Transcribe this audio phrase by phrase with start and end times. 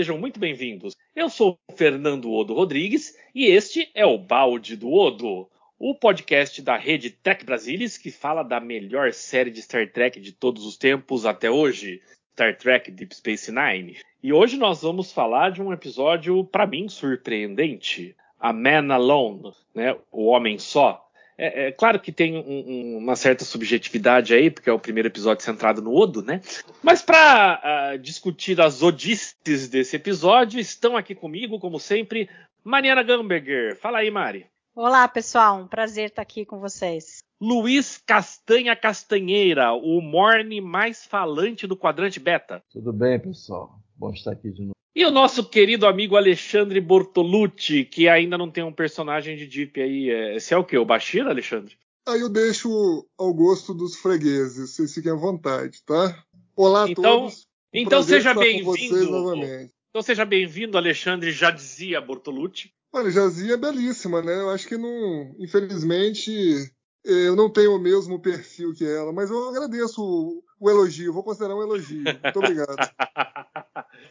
[0.00, 0.96] Sejam muito bem-vindos.
[1.14, 5.46] Eu sou o Fernando Odo Rodrigues e este é o Balde do Odo,
[5.78, 10.32] o podcast da rede Trek Brasilis que fala da melhor série de Star Trek de
[10.32, 12.00] todos os tempos até hoje,
[12.32, 13.98] Star Trek Deep Space Nine.
[14.22, 19.94] E hoje nós vamos falar de um episódio para mim surpreendente, A Man Alone, né,
[20.10, 21.09] o homem só.
[21.42, 25.08] É, é, claro que tem um, um, uma certa subjetividade aí, porque é o primeiro
[25.08, 26.42] episódio centrado no Odo, né?
[26.82, 32.28] Mas para uh, ah, discutir as odices desse episódio, estão aqui comigo, como sempre,
[32.62, 33.74] Mariana Gamberger.
[33.76, 34.44] Fala aí, Mari.
[34.74, 35.62] Olá, pessoal.
[35.62, 37.20] Um prazer estar aqui com vocês.
[37.40, 42.62] Luiz Castanha Castanheira, o morne mais falante do quadrante beta.
[42.70, 43.80] Tudo bem, pessoal?
[44.00, 44.72] Bom estar aqui de novo.
[44.96, 49.78] E o nosso querido amigo Alexandre Bortolucci, que ainda não tem um personagem de Deep
[49.78, 50.08] aí.
[50.08, 50.78] É, esse é o quê?
[50.78, 51.76] O Bashir, Alexandre?
[52.08, 56.24] Aí eu deixo ao gosto dos fregueses, vocês fiquem à vontade, tá?
[56.56, 57.46] Olá a então, todos.
[57.74, 59.44] Então seja bem-vindo.
[59.90, 62.72] Então seja bem-vindo, Alexandre, já dizia Bortolucci.
[62.90, 64.40] Olha, Jazia é belíssima, né?
[64.40, 66.72] Eu acho que não, infelizmente,
[67.04, 71.22] eu não tenho o mesmo perfil que ela, mas eu agradeço o, o elogio, vou
[71.22, 72.02] considerar um elogio.
[72.02, 72.76] Muito obrigado.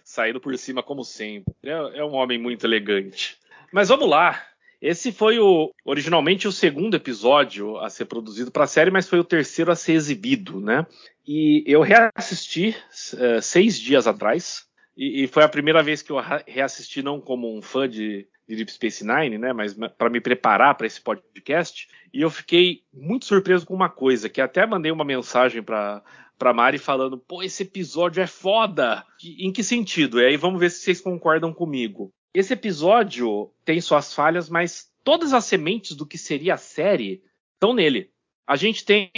[0.09, 1.53] Saindo por cima, como sempre.
[1.61, 3.37] É, é, um homem muito elegante.
[3.71, 4.43] Mas vamos lá.
[4.81, 9.19] Esse foi o originalmente o segundo episódio a ser produzido para a série, mas foi
[9.19, 10.83] o terceiro a ser exibido, né?
[11.27, 12.75] E eu reassisti
[13.13, 14.65] uh, seis dias atrás.
[14.97, 16.17] E, e, foi a primeira vez que eu
[16.47, 19.53] reassisti não como um fã de, de Deep Space Nine, né?
[19.53, 21.87] Mas para me preparar para esse podcast.
[22.11, 26.01] E eu fiquei muito surpreso com uma coisa, que até mandei uma mensagem para
[26.39, 29.05] pra Mari falando, pô, esse episódio é foda.
[29.23, 30.19] Em que sentido?
[30.19, 32.11] E aí vamos ver se vocês concordam comigo.
[32.33, 37.21] Esse episódio tem suas falhas, mas todas as sementes do que seria a série
[37.53, 38.09] estão nele.
[38.47, 39.11] A gente tem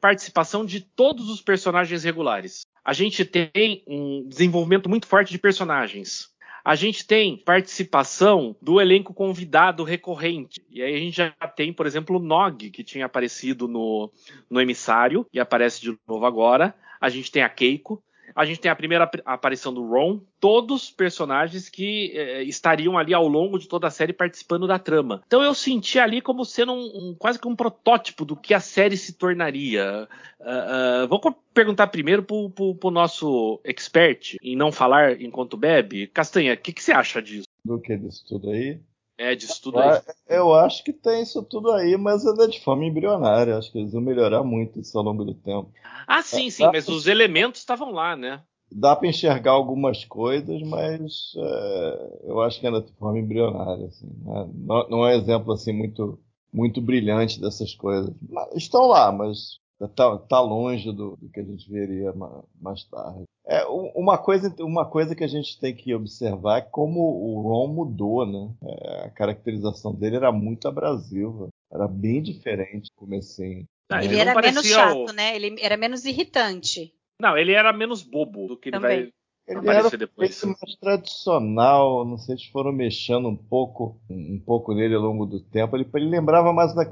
[0.00, 2.62] participação de todos os personagens regulares.
[2.84, 6.32] A gente tem um desenvolvimento muito forte de personagens
[6.64, 10.64] a gente tem participação do elenco convidado recorrente.
[10.70, 14.10] E aí a gente já tem, por exemplo, o Nog, que tinha aparecido no,
[14.48, 16.74] no Emissário e aparece de novo agora.
[17.00, 18.02] A gente tem a Keiko.
[18.34, 23.26] A gente tem a primeira aparição do Ron, todos personagens que eh, estariam ali ao
[23.28, 25.22] longo de toda a série participando da trama.
[25.26, 28.60] Então eu senti ali como sendo um, um quase que um protótipo do que a
[28.60, 30.08] série se tornaria.
[30.40, 31.20] Uh, uh, vou
[31.54, 36.06] perguntar primeiro pro, pro, pro, nosso expert em não falar enquanto bebe.
[36.08, 37.46] Castanha, o que, que você acha disso?
[37.64, 38.80] Do que disso tudo aí?
[39.22, 40.00] É, disso tudo aí.
[40.26, 43.56] Eu acho que tem isso tudo aí, mas ainda é de forma embrionária.
[43.56, 45.70] Acho que eles vão melhorar muito isso ao longo do tempo.
[46.08, 48.42] Ah, sim, sim, mas os elementos estavam lá, né?
[48.74, 53.86] Dá para enxergar algumas coisas, mas é, eu acho que ainda de forma embrionária.
[53.86, 54.50] Assim, né?
[54.52, 56.18] não, não, é um exemplo assim muito,
[56.52, 58.12] muito brilhante dessas coisas.
[58.56, 59.60] Estão lá, mas
[59.94, 62.12] tá, tá longe do, do, que a gente veria
[62.60, 63.22] mais tarde.
[63.44, 67.68] É, uma, coisa, uma coisa que a gente tem que observar é como o Ron
[67.68, 68.54] mudou, né?
[68.62, 73.64] É, a caracterização dele era muito abrasiva, era bem diferente do comecinho.
[73.90, 75.12] Ah, ele, ele era menos chato, o...
[75.12, 75.34] né?
[75.34, 76.94] Ele era menos irritante.
[77.20, 78.92] Não, ele era menos bobo do que Também.
[78.92, 79.12] ele vai
[79.46, 80.44] ele aparecer era depois.
[80.44, 85.40] mais tradicional, não sei se foram mexendo um pouco, um pouco nele ao longo do
[85.40, 85.76] tempo.
[85.76, 86.84] Ele, ele lembrava mais da,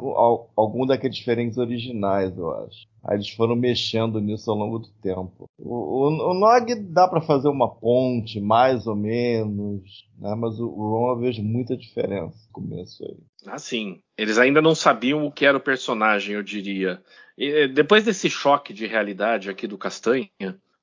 [0.57, 2.89] algum daqueles diferentes originais, eu acho.
[3.05, 5.49] Aí eles foram mexendo nisso ao longo do tempo.
[5.59, 10.35] O, o, o Nog dá para fazer uma ponte, mais ou menos, né?
[10.35, 13.17] mas o, o Ron eu vejo muita diferença no começo aí.
[13.47, 14.01] Ah, sim.
[14.19, 17.01] Eles ainda não sabiam o que era o personagem, eu diria.
[17.39, 20.29] E, depois desse choque de realidade aqui do Castanha,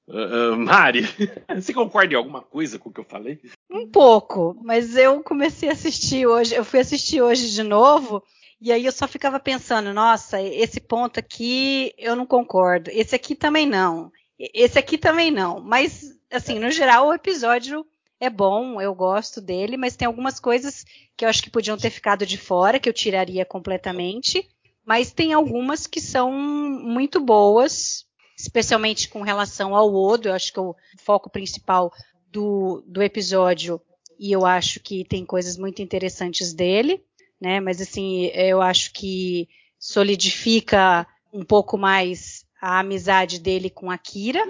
[0.07, 1.01] Uh, Mari,
[1.53, 3.41] você concorda em alguma coisa com o que eu falei?
[3.69, 8.23] Um pouco, mas eu comecei a assistir hoje, eu fui assistir hoje de novo,
[8.61, 13.35] e aí eu só ficava pensando, nossa, esse ponto aqui eu não concordo, esse aqui
[13.35, 15.59] também não, esse aqui também não.
[15.59, 17.85] Mas, assim, no geral, o episódio
[18.19, 21.89] é bom, eu gosto dele, mas tem algumas coisas que eu acho que podiam ter
[21.89, 24.47] ficado de fora, que eu tiraria completamente.
[24.85, 28.06] Mas tem algumas que são muito boas,
[28.37, 30.29] especialmente com relação ao Odo.
[30.29, 31.91] Eu acho que o foco principal
[32.31, 33.81] do, do episódio
[34.19, 37.03] e eu acho que tem coisas muito interessantes dele,
[37.39, 37.59] né?
[37.59, 39.47] Mas assim, eu acho que
[39.79, 44.43] solidifica um pouco mais a amizade dele com a Kira,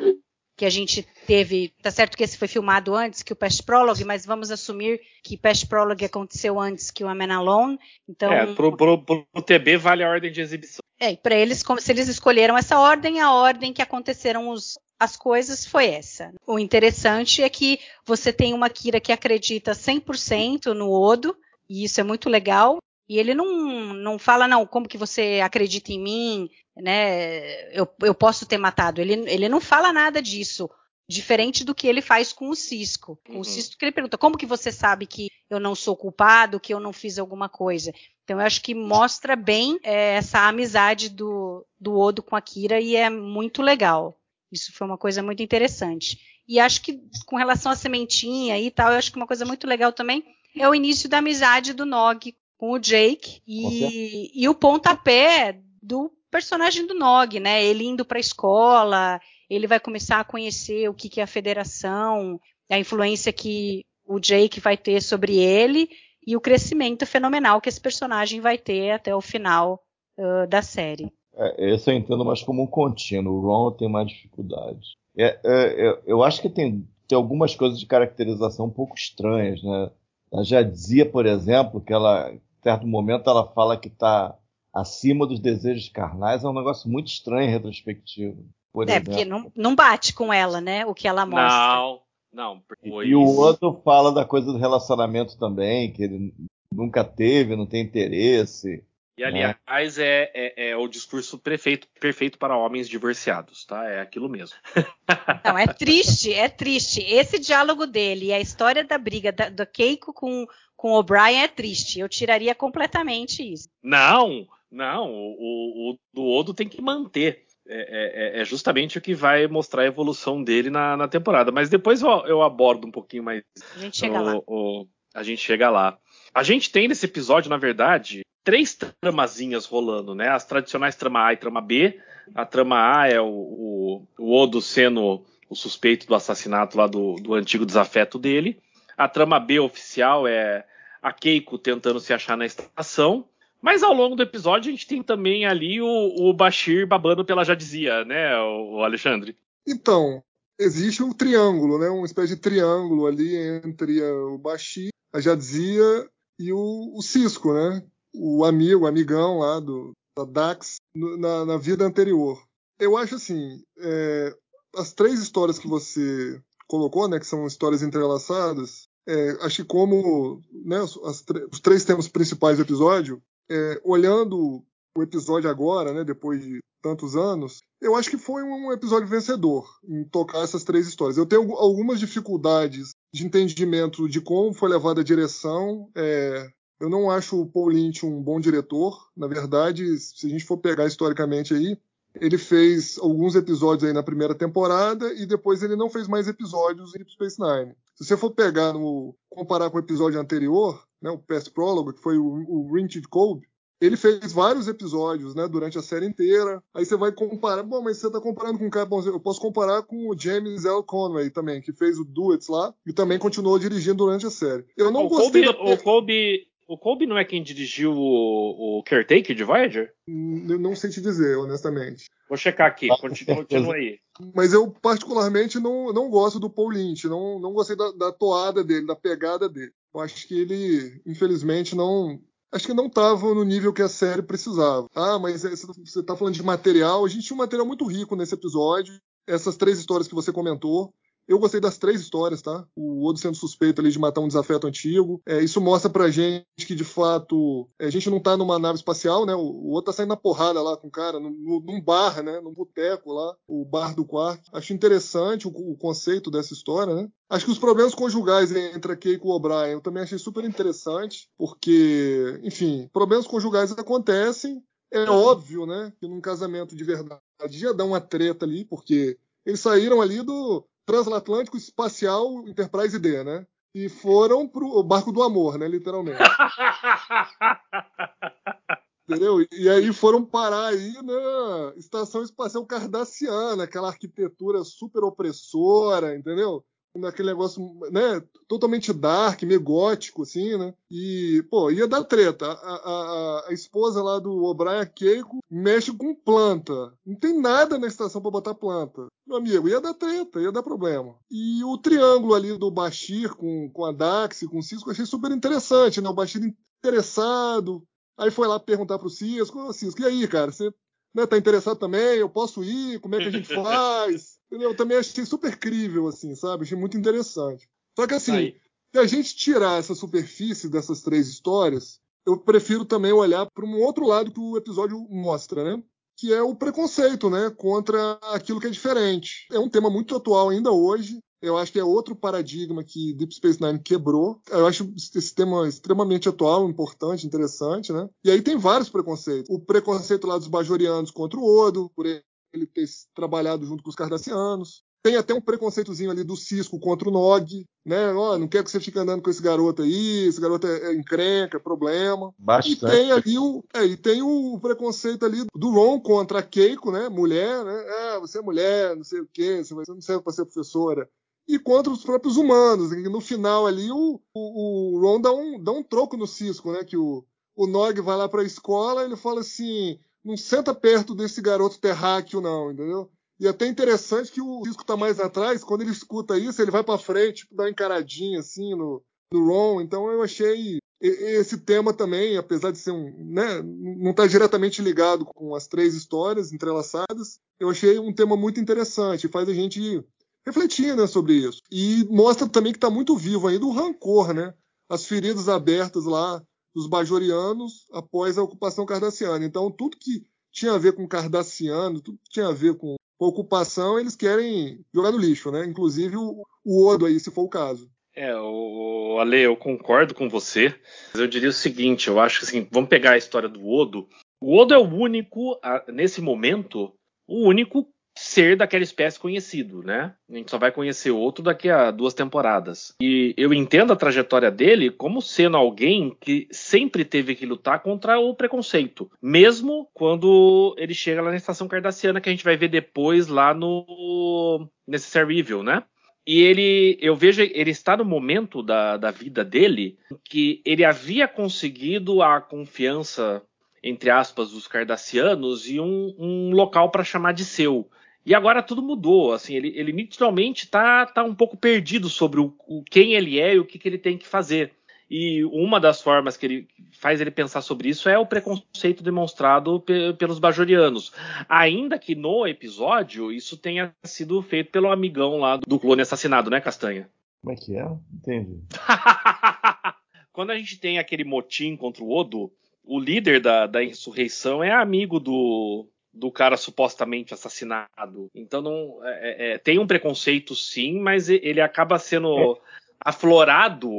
[0.58, 4.04] que a gente teve, tá certo que esse foi filmado antes que o Past Prologue,
[4.04, 8.34] mas vamos assumir que Past Prologue aconteceu antes que o Amen Alone, então...
[8.34, 10.80] É, pro, pro, pro TB vale a ordem de exibição.
[11.00, 15.16] É, para eles, como se eles escolheram essa ordem, a ordem que aconteceram os, as
[15.16, 16.34] coisas foi essa.
[16.48, 21.38] O interessante é que você tem uma Kira que acredita 100% no Odo,
[21.70, 25.94] e isso é muito legal, e ele não, não fala, não, como que você acredita
[25.94, 27.72] em mim, né?
[27.72, 29.00] Eu, eu posso ter matado.
[29.00, 30.70] Ele, ele não fala nada disso.
[31.10, 33.18] Diferente do que ele faz com o Cisco.
[33.26, 33.40] Com uhum.
[33.40, 36.74] o Cisco que ele pergunta, como que você sabe que eu não sou culpado, que
[36.74, 37.94] eu não fiz alguma coisa?
[38.26, 42.82] Então eu acho que mostra bem é, essa amizade do, do Odo com a Kira
[42.82, 44.20] e é muito legal.
[44.52, 46.20] Isso foi uma coisa muito interessante.
[46.46, 49.66] E acho que com relação à sementinha e tal, eu acho que uma coisa muito
[49.66, 50.26] legal também
[50.58, 56.12] é o início da amizade do Nog com o Jake e, e o pontapé do
[56.32, 57.64] personagem do Nog, né?
[57.64, 59.20] Ele indo para a escola,
[59.50, 62.40] ele vai começar a conhecer o que, que é a federação,
[62.70, 65.90] a influência que o Jake vai ter sobre ele
[66.26, 69.82] e o crescimento fenomenal que esse personagem vai ter até o final
[70.18, 71.12] uh, da série.
[71.34, 73.36] É, esse eu entendo mais como um contínuo.
[73.36, 74.98] O Ron tem mais dificuldade.
[75.18, 79.92] É, é, eu acho que tem, tem algumas coisas de caracterização um pouco estranhas, né?
[80.32, 82.34] Ela já dizia, por exemplo, que ela,
[82.68, 84.36] certo momento ela fala que está
[84.74, 88.46] acima dos desejos carnais, é um negócio muito estranho em retrospectivo.
[88.74, 89.12] Por é, exemplo.
[89.12, 90.86] porque não, não bate com ela, né?
[90.86, 91.48] O que ela mostra.
[91.48, 92.02] Não,
[92.34, 92.62] não.
[92.84, 96.34] E, e o outro fala da coisa do relacionamento também, que ele
[96.74, 98.84] nunca teve, não tem interesse.
[99.18, 103.84] E aliás, é, é, é, o discurso perfeito, perfeito para homens divorciados, tá?
[103.90, 104.56] É aquilo mesmo.
[105.44, 107.02] Não, é triste, é triste.
[107.02, 111.42] Esse diálogo dele e a história da briga da, do Keiko com, com o O'Brien
[111.42, 112.00] é triste.
[112.00, 113.68] Eu tiraria completamente isso.
[113.82, 115.12] Não, não.
[115.12, 117.44] O, o, o Odo tem que manter.
[117.70, 121.52] É, é, é, justamente o que vai mostrar a evolução dele na, na temporada.
[121.52, 123.44] Mas depois eu, eu, abordo um pouquinho mais.
[123.76, 124.38] A gente chega o, lá.
[124.46, 125.98] O, a gente chega lá.
[126.34, 130.30] A gente tem nesse episódio, na verdade, três tramazinhas rolando, né?
[130.30, 132.00] As tradicionais trama A e trama B.
[132.34, 137.16] A trama A é o, o, o Odo sendo o suspeito do assassinato lá do,
[137.16, 138.58] do antigo desafeto dele.
[138.96, 140.66] A trama B oficial é
[141.02, 143.28] a Keiko tentando se achar na estação.
[143.62, 147.44] Mas ao longo do episódio a gente tem também ali o, o Bashir babando pela
[147.44, 149.36] Jadzia, né, o, o Alexandre?
[149.68, 150.24] Então,
[150.58, 151.90] existe um triângulo, né?
[151.90, 153.36] Uma espécie de triângulo ali
[153.66, 156.10] entre o Bashir, a Jadzia
[156.40, 157.84] e o, o Cisco, né?
[158.18, 162.42] O amigo, o amigão lá do, da Dax na, na vida anterior.
[162.80, 164.36] Eu acho assim, é,
[164.76, 170.42] as três histórias que você colocou, né, que são histórias entrelaçadas, é, acho que como
[170.66, 174.64] né, os três temas principais do episódio, é, olhando
[174.96, 179.68] o episódio agora, né, depois de tantos anos, eu acho que foi um episódio vencedor
[179.88, 181.18] em tocar essas três histórias.
[181.18, 186.48] Eu tenho algumas dificuldades de entendimento de como foi levada a direção, é,
[186.80, 189.10] eu não acho o Paul Lynch um bom diretor.
[189.16, 191.78] Na verdade, se a gente for pegar historicamente aí,
[192.20, 196.96] ele fez alguns episódios aí na primeira temporada e depois ele não fez mais episódios
[196.96, 197.74] em Deep Space Nine.
[197.96, 202.02] Se você for pegar no comparar com o episódio anterior, né, o Past Prologue, que
[202.02, 203.48] foi o, o Rinted Cove,
[203.80, 206.64] ele fez vários episódios, né, durante a série inteira.
[206.74, 209.40] Aí você vai comparar, bom, mas você está comparando com um cara, bom, eu posso
[209.40, 210.82] comparar com o James L.
[210.84, 214.66] Conway também, que fez o Duets lá e também continuou dirigindo durante a série.
[214.76, 215.74] Eu não o gostei Colby, da...
[215.74, 219.94] O Colby, o Colby não é quem dirigiu o, o Caretaker de Voyager?
[220.08, 222.06] Eu não sei te dizer, honestamente.
[222.28, 224.00] Vou checar aqui, continua, continua aí.
[224.36, 228.64] Mas eu, particularmente, não, não gosto do Paul Lynch, não, não gostei da, da toada
[228.64, 229.72] dele, da pegada dele.
[229.94, 232.20] Eu acho que ele, infelizmente, não.
[232.52, 234.88] Acho que não estava no nível que a série precisava.
[234.94, 237.06] Ah, mas é, você está falando de material.
[237.06, 238.94] A gente tinha um material muito rico nesse episódio.
[239.26, 240.94] Essas três histórias que você comentou.
[241.28, 242.66] Eu gostei das três histórias, tá?
[242.74, 245.22] O Odo sendo suspeito ali de matar um desafeto antigo.
[245.28, 248.78] É, isso mostra pra gente que, de fato, é, a gente não tá numa nave
[248.78, 249.36] espacial, né?
[249.36, 252.40] O, o outro tá saindo na porrada lá com o cara, no, num bar, né?
[252.40, 254.50] Num boteco lá, o bar do quarto.
[254.54, 257.10] Acho interessante o, o, conceito dessa história, né?
[257.30, 260.46] Acho que os problemas conjugais entre a Keiko e o O'Brien eu também achei super
[260.46, 264.64] interessante, porque, enfim, problemas conjugais acontecem.
[264.90, 265.92] É óbvio, né?
[266.00, 267.20] Que num casamento de verdade
[267.52, 273.46] ia dar uma treta ali, porque eles saíram ali do, transatlântico espacial Enterprise D, né?
[273.76, 275.68] E foram pro barco do amor, né?
[275.68, 276.18] Literalmente.
[279.08, 279.46] entendeu?
[279.52, 286.66] E aí foram parar aí na Estação Espacial Cardassiana, aquela arquitetura super opressora, entendeu?
[286.98, 287.62] Naquele negócio,
[287.92, 290.74] né, totalmente dark, meio gótico, assim, né?
[290.90, 292.46] E, pô, ia dar treta.
[292.46, 296.94] A, a, a esposa lá do O'Brien, Keiko, mexe com planta.
[297.06, 299.08] Não tem nada na estação para botar planta.
[299.26, 301.16] Meu amigo, ia dar treta, ia dar problema.
[301.30, 305.32] E o triângulo ali do Bashir com, com a Dax, com o Cisco, achei super
[305.32, 306.10] interessante, né?
[306.10, 306.42] O Bashir
[306.80, 307.84] interessado.
[308.18, 310.74] Aí foi lá perguntar pro Cisco, Cisco, e aí, cara, você
[311.14, 312.18] né, tá interessado também?
[312.18, 313.00] Eu posso ir?
[313.00, 314.38] Como é que a gente faz?
[314.52, 316.64] Eu também achei super crível, assim, sabe?
[316.64, 317.68] Achei muito interessante.
[317.98, 318.56] Só que assim, Aí.
[318.94, 323.82] se a gente tirar essa superfície dessas três histórias, eu prefiro também olhar para um
[323.82, 325.84] outro lado que o episódio mostra, né?
[326.16, 327.50] Que é o preconceito, né?
[327.50, 329.48] Contra aquilo que é diferente.
[329.52, 331.20] É um tema muito atual ainda hoje.
[331.42, 334.42] Eu acho que é outro paradigma que Deep Space Nine quebrou.
[334.50, 338.10] Eu acho esse tema extremamente atual, importante, interessante, né?
[338.24, 339.50] E aí tem vários preconceitos.
[339.50, 343.96] O preconceito lá dos bajorianos contra o Odo, por ele ter trabalhado junto com os
[343.96, 344.84] cardassianos.
[345.04, 348.12] Tem até um preconceitozinho ali do Cisco contra o Nog, né?
[348.14, 350.92] Ó, oh, não quero que você fique andando com esse garoto aí, esse garoto é,
[350.92, 352.34] é encrenca, é problema.
[352.38, 352.84] Bastante.
[352.84, 356.92] E tem ali o, é, e tem o preconceito ali do Ron contra a Keiko,
[356.92, 357.08] né?
[357.08, 357.86] Mulher, né?
[357.90, 361.08] Ah, você é mulher, não sei o quê, você não serve para ser professora
[361.48, 362.92] e contra os próprios humanos.
[363.10, 366.84] No final ali o, o, Ron dá um, dá um troco no Cisco, né?
[366.84, 367.24] Que o,
[367.56, 371.80] o Nog vai lá para a escola ele fala assim: não senta perto desse garoto
[371.80, 373.10] terráqueo, não, entendeu?
[373.40, 376.72] E é até interessante que o Cisco tá mais atrás, quando ele escuta isso, ele
[376.72, 379.02] vai para frente, tipo, dá uma encaradinha assim no,
[379.32, 379.82] no Ron.
[379.82, 384.82] Então eu achei esse tema também, apesar de ser um, né, não estar tá diretamente
[384.82, 390.04] ligado com as três histórias entrelaçadas, eu achei um tema muito interessante, faz a gente
[390.48, 391.62] refletir né, sobre isso.
[391.72, 394.54] E mostra também que está muito vivo ainda o rancor, né?
[394.90, 396.42] As feridas abertas lá
[396.74, 399.46] dos bajorianos após a ocupação cardassiana.
[399.46, 404.00] Então, tudo que tinha a ver com cardassiano, tudo que tinha a ver com ocupação,
[404.00, 405.66] eles querem jogar no lixo, né?
[405.66, 407.90] Inclusive o, o Odo aí, se for o caso.
[408.16, 410.74] É, o Ale, eu concordo com você,
[411.14, 414.08] mas eu diria o seguinte, eu acho que assim, vamos pegar a história do Odo.
[414.42, 416.94] O Odo é o único, nesse momento,
[417.28, 420.14] o único ser daquela espécie conhecido, né?
[420.30, 422.94] A gente só vai conhecer outro daqui a duas temporadas.
[423.02, 428.20] E eu entendo a trajetória dele como sendo alguém que sempre teve que lutar contra
[428.20, 432.70] o preconceito, mesmo quando ele chega lá na estação cardassiana que a gente vai ver
[432.70, 435.84] depois lá no Necessary Evil, né?
[436.26, 441.26] E ele, eu vejo, ele está no momento da, da vida dele que ele havia
[441.26, 443.42] conseguido a confiança
[443.84, 447.90] entre aspas, dos cardassianos e um, um local para chamar de seu.
[448.28, 452.54] E agora tudo mudou, assim, ele, ele nitidamente está tá um pouco perdido sobre o,
[452.68, 454.74] o, quem ele é e o que, que ele tem que fazer.
[455.10, 459.80] E uma das formas que ele faz ele pensar sobre isso é o preconceito demonstrado
[459.80, 461.14] pe pelos bajorianos.
[461.48, 466.60] Ainda que no episódio isso tenha sido feito pelo amigão lá do clone assassinado, né,
[466.60, 467.10] Castanha?
[467.42, 467.88] Como é que é?
[468.14, 468.62] Entendi.
[470.34, 472.52] Quando a gente tem aquele motim contra o Odo,
[472.84, 478.30] o líder da, da insurreição é amigo do, do cara supostamente assassinado.
[478.34, 482.60] Então não é, é, é, tem um preconceito sim, mas ele acaba sendo é.
[483.00, 483.90] aflorado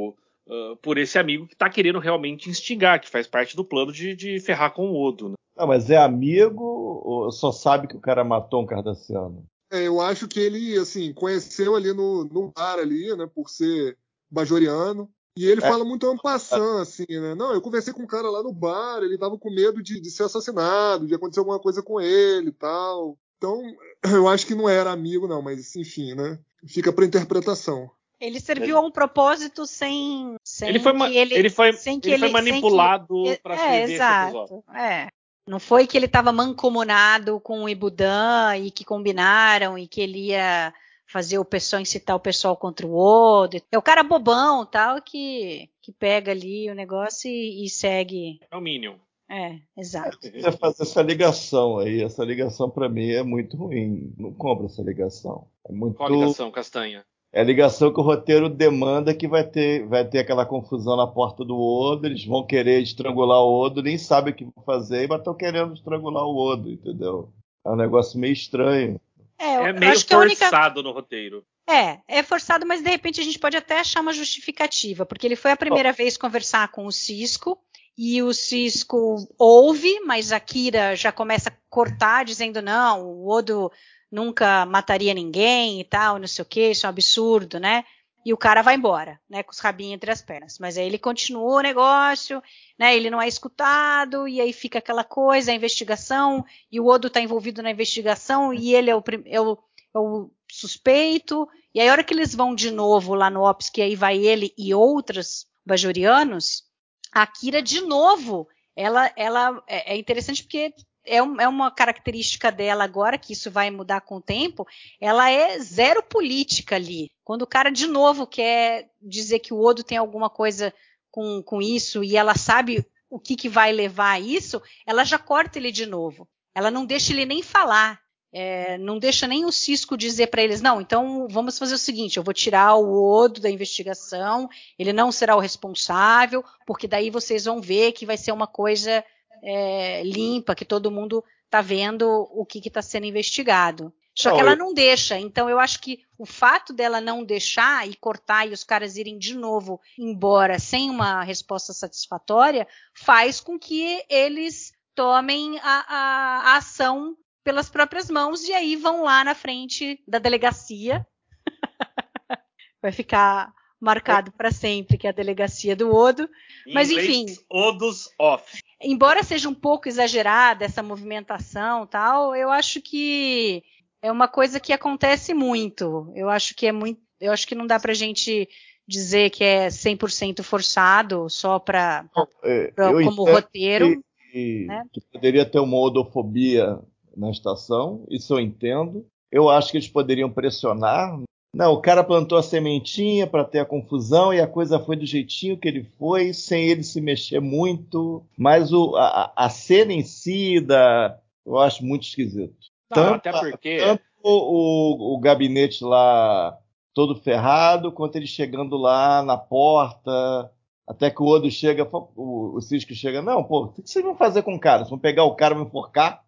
[0.47, 4.15] uh, por esse amigo que está querendo realmente instigar, que faz parte do plano de,
[4.15, 5.29] de ferrar com o Odo.
[5.29, 5.35] Né?
[5.57, 6.63] Não, mas é amigo
[7.03, 9.45] ou só sabe que o cara matou um cardassiano?
[9.71, 13.97] É, eu acho que ele assim conheceu ali no, no bar ali, né, por ser
[14.29, 15.09] bajoriano.
[15.39, 15.69] E ele é.
[15.69, 17.33] fala muito ampassando, assim, né?
[17.33, 20.11] Não, eu conversei com um cara lá no bar, ele tava com medo de, de
[20.11, 23.17] ser assassinado, de acontecer alguma coisa com ele e tal.
[23.37, 23.61] Então,
[24.03, 26.37] eu acho que não era amigo, não, mas enfim, né?
[26.67, 27.89] Fica para interpretação.
[28.19, 32.09] Ele serviu a um propósito sem, sem ele foi, que ele, ele foi, sem que
[32.09, 35.07] ele, ele foi manipulado para é, exato, É.
[35.47, 40.27] Não foi que ele estava mancomunado com o Ibudan e que combinaram e que ele
[40.27, 40.73] ia
[41.11, 43.61] fazer o pessoal incitar o pessoal contra o outro.
[43.71, 48.39] É o cara bobão, tal, que que pega ali o negócio e, e segue.
[48.51, 48.95] É o Minion.
[49.29, 50.17] É, exato.
[50.23, 54.13] É fazer essa ligação aí, essa ligação para mim é muito ruim.
[54.17, 55.47] Não compra essa ligação.
[55.67, 55.97] É muito...
[55.97, 57.05] Qual ligação, Castanha?
[57.31, 61.05] É a ligação que o roteiro demanda que vai ter, vai ter aquela confusão na
[61.05, 65.07] porta do Odo, eles vão querer estrangular o Odo, nem sabem o que vão fazer,
[65.07, 67.29] mas estão querendo estrangular o Odo, entendeu?
[67.63, 68.99] É um negócio meio estranho.
[69.39, 70.83] É, é meio forçado única...
[70.83, 71.45] no roteiro.
[71.67, 75.35] É, é forçado, mas de repente a gente pode até achar uma justificativa, porque ele
[75.35, 75.93] foi a primeira oh.
[75.93, 77.57] vez conversar com o Cisco
[77.97, 83.71] e o Cisco ouve, mas a Kira já começa a cortar, dizendo não, o Odo
[84.11, 87.85] nunca mataria ninguém e tal, não sei o que, isso é um absurdo, né?
[88.25, 90.59] E o cara vai embora, né, com os rabinhos entre as pernas.
[90.59, 92.41] Mas aí ele continua o negócio,
[92.77, 97.07] né, ele não é escutado, e aí fica aquela coisa, a investigação, e o Odo
[97.07, 99.57] está envolvido na investigação, e ele é o, é o,
[99.95, 101.47] é o suspeito.
[101.73, 104.17] E aí, a hora que eles vão de novo lá no Ops, que aí vai
[104.17, 106.63] ele e outros bajorianos,
[107.11, 110.73] a Kira de novo, ela, ela é, é interessante porque
[111.05, 114.67] é, um, é, uma característica dela agora, que isso vai mudar com o tempo,
[114.99, 117.11] ela é zero política ali.
[117.23, 120.73] Quando o cara de novo quer dizer que o Odo tem alguma coisa
[121.11, 125.17] com, com isso e ela sabe o que, que vai levar a isso, ela já
[125.17, 126.27] corta ele de novo.
[126.53, 127.99] Ela não deixa ele nem falar.
[128.31, 132.17] É, não deixa nem o Cisco dizer para eles, não, então vamos fazer o seguinte,
[132.17, 137.45] eu vou tirar o Odo da investigação, ele não será o responsável, porque daí vocês
[137.45, 139.03] vão ver que vai ser uma coisa
[139.43, 143.93] é, limpa, que todo mundo está vendo o que está sendo investigado.
[144.15, 145.17] Só que ela não deixa.
[145.17, 149.17] Então eu acho que o fato dela não deixar e cortar e os caras irem
[149.17, 156.57] de novo embora sem uma resposta satisfatória faz com que eles tomem a, a, a
[156.57, 157.15] ação
[157.45, 161.07] pelas próprias mãos e aí vão lá na frente da delegacia.
[162.81, 166.29] Vai ficar marcado para sempre que é a delegacia do Odo.
[166.67, 167.25] Em Mas enfim.
[167.49, 168.61] Odos off.
[168.81, 173.63] Embora seja um pouco exagerada essa movimentação, tal, eu acho que
[174.01, 176.11] é uma coisa que acontece muito.
[176.15, 178.47] Eu acho que é muito, eu acho que não dá pra gente
[178.87, 182.09] dizer que é 100% forçado só para
[182.43, 184.83] é, como roteiro, que, né?
[184.91, 186.79] que poderia ter uma odofobia
[187.15, 189.05] na estação, isso eu entendo.
[189.31, 191.19] Eu acho que eles poderiam pressionar.
[191.53, 195.05] Não, o cara plantou a sementinha para ter a confusão e a coisa foi do
[195.05, 198.23] jeitinho que ele foi, sem ele se mexer muito.
[198.37, 202.55] Mas o, a, a cena em si da, eu acho muito esquisito.
[202.95, 203.77] Não, tanto, até porque.
[203.77, 206.57] Tanto o, o, gabinete lá
[206.93, 210.51] todo ferrado, quanto ele chegando lá na porta.
[210.87, 214.15] Até que o Odo chega, o, o Cisco chega, não, pô, o que vocês vão
[214.15, 214.79] fazer com o cara?
[214.79, 216.23] Vocês vão pegar o cara e enforcar?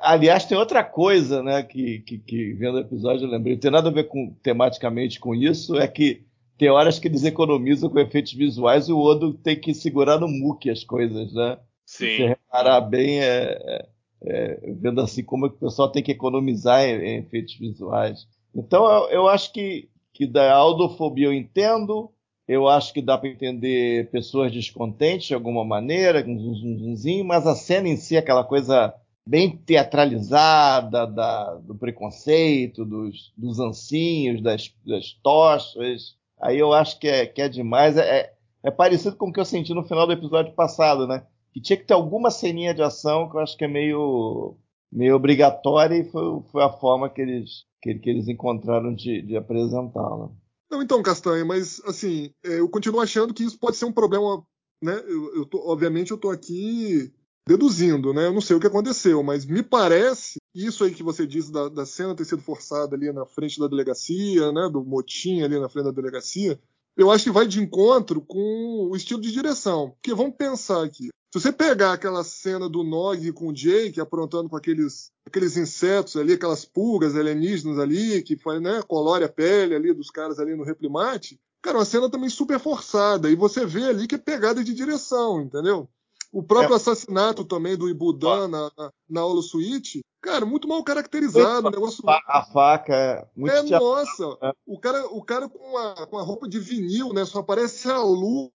[0.00, 3.70] Aliás, tem outra coisa, né, que, que, que, vendo o episódio eu lembrei, não tem
[3.70, 6.24] nada a ver com, tematicamente com isso, é que
[6.56, 10.28] tem horas que eles economizam com efeitos visuais e o Odo tem que segurar no
[10.28, 11.58] muque as coisas, né?
[11.84, 12.16] Sim.
[12.16, 13.88] Se reparar bem, é, é
[14.26, 18.26] é, vendo assim como é que o pessoal tem que economizar em, em efeitos visuais.
[18.54, 22.10] Então eu, eu, acho que, que da aldofobia eu entendo,
[22.48, 27.54] eu acho que dá para entender pessoas descontentes de alguma maneira, um zumzinho, mas a
[27.54, 28.94] cena em si, aquela coisa
[29.26, 37.08] bem teatralizada da, do preconceito, dos, dos ancinhos, das, das tochas, aí eu acho que
[37.08, 37.96] é, que é demais.
[37.96, 38.34] É, é,
[38.64, 41.26] é parecido com o que eu senti no final do episódio passado, né?
[41.54, 44.56] que tinha que ter alguma ceninha de ação que eu acho que é meio,
[44.92, 49.36] meio obrigatória e foi, foi a forma que eles, que, que eles encontraram de, de
[49.36, 50.30] apresentá-la.
[50.68, 54.44] Não, então, Castanha, mas assim, é, eu continuo achando que isso pode ser um problema,
[54.82, 55.00] né?
[55.06, 57.14] Eu, eu tô, obviamente eu estou aqui
[57.48, 58.26] deduzindo, né?
[58.26, 61.68] Eu não sei o que aconteceu, mas me parece isso aí que você disse da,
[61.68, 64.68] da cena ter sido forçada ali na frente da delegacia, né?
[64.72, 66.58] Do motim ali na frente da delegacia,
[66.96, 69.90] eu acho que vai de encontro com o estilo de direção.
[69.90, 71.08] Porque vamos pensar aqui.
[71.32, 76.16] Se você pegar aquela cena do Nog com o Jake aprontando com aqueles, aqueles insetos
[76.16, 80.62] ali, aquelas pulgas alienígenas ali, que né, colore a pele ali dos caras ali no
[80.62, 83.28] reprimate, cara, uma cena também super forçada.
[83.28, 85.88] E você vê ali que é pegada de direção, entendeu?
[86.34, 86.76] O próprio é.
[86.76, 91.70] assassinato também do Ibudan na, na, na Holo Suite, cara, muito mal caracterizado.
[91.70, 92.02] negócio...
[92.26, 94.36] A faca é muito É, nossa.
[94.42, 94.52] É.
[94.66, 97.24] O, cara, o cara com a, com a roupa de vinil, né?
[97.24, 98.50] Só aparece a luva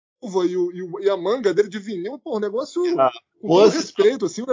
[0.45, 2.19] e, o, e, a manga dele de vinil.
[2.19, 3.11] Pô, um negócio ah,
[3.41, 4.43] com todo respeito, assim.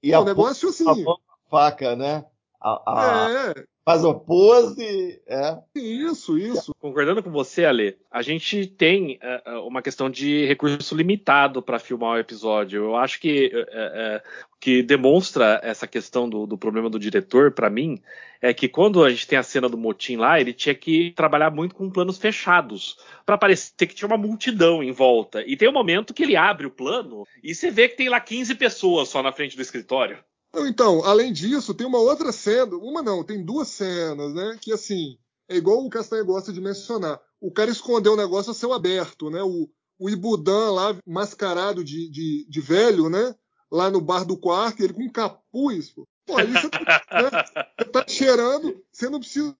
[0.00, 0.88] E pô, um negócio assim.
[0.88, 2.24] A faca, né?
[2.60, 3.30] A, a...
[3.56, 5.18] É faz uma pose.
[5.26, 5.56] É.
[5.74, 6.74] Isso, isso.
[6.78, 12.16] Concordando com você, Ale, a gente tem uh, uma questão de recurso limitado para filmar
[12.16, 12.84] o episódio.
[12.84, 17.70] Eu acho que uh, uh, que demonstra essa questão do, do problema do diretor, para
[17.70, 17.98] mim,
[18.42, 21.50] é que quando a gente tem a cena do motim lá, ele tinha que trabalhar
[21.50, 25.42] muito com planos fechados, para parecer que tinha uma multidão em volta.
[25.46, 28.20] E tem um momento que ele abre o plano e você vê que tem lá
[28.20, 30.18] 15 pessoas só na frente do escritório.
[30.54, 34.56] Então, além disso, tem uma outra cena, uma não, tem duas cenas, né?
[34.60, 37.20] Que assim, é igual o Castanha gosta de mencionar.
[37.40, 39.42] O cara escondeu o negócio a céu aberto, né?
[39.42, 43.34] O, o Ibudan lá, mascarado de, de, de velho, né?
[43.70, 45.90] Lá no bar do quarto, ele com um capuz.
[45.90, 47.64] Pô, pô ali você tá, né?
[47.78, 49.56] você tá cheirando, você não precisa.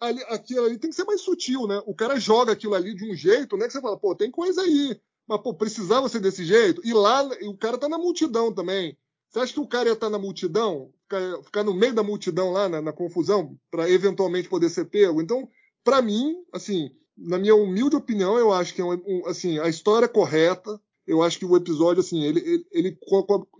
[0.00, 1.80] Ali, aquilo ali tem que ser mais sutil, né?
[1.86, 3.66] O cara joga aquilo ali de um jeito, né?
[3.66, 5.00] Que você fala, pô, tem coisa aí.
[5.28, 6.80] Mas, pô, precisava ser desse jeito?
[6.84, 8.96] E lá, o cara tá na multidão também.
[9.38, 12.50] Você acha que o cara ia estar na multidão, ficar, ficar no meio da multidão
[12.50, 15.22] lá, na, na confusão, para eventualmente poder ser pego?
[15.22, 15.48] Então,
[15.84, 19.68] para mim, assim, na minha humilde opinião, eu acho que é um, um, assim, a
[19.68, 20.80] história é correta.
[21.06, 22.98] Eu acho que o episódio, assim, ele, ele, ele,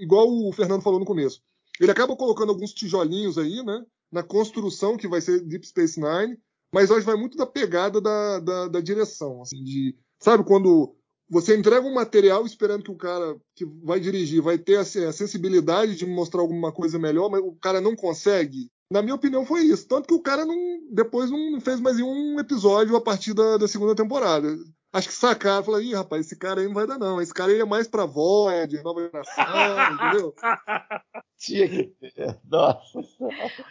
[0.01, 1.41] igual o Fernando falou no começo,
[1.81, 3.85] ele acaba colocando alguns tijolinhos aí, né?
[4.11, 6.39] na construção que vai ser Deep Space Nine,
[6.73, 9.43] mas eu acho que vai muito da pegada da, da, da direção.
[9.43, 10.97] Assim, de, sabe, quando
[11.29, 15.97] você entrega um material esperando que o cara que vai dirigir vai ter a sensibilidade
[15.97, 18.71] de mostrar alguma coisa melhor, mas o cara não consegue.
[18.91, 19.87] Na minha opinião, foi isso.
[19.87, 20.57] Tanto que o cara não,
[20.91, 24.57] depois não fez mais um episódio a partir da, da segunda temporada.
[24.99, 27.21] Acho que sacaram, falaram, ih, rapaz, esse cara aí não vai dar, não.
[27.21, 29.45] Esse cara aí é mais pra Void, nova geração,
[29.95, 30.35] entendeu?
[31.39, 32.37] Tinha que ter.
[32.45, 32.99] Nossa.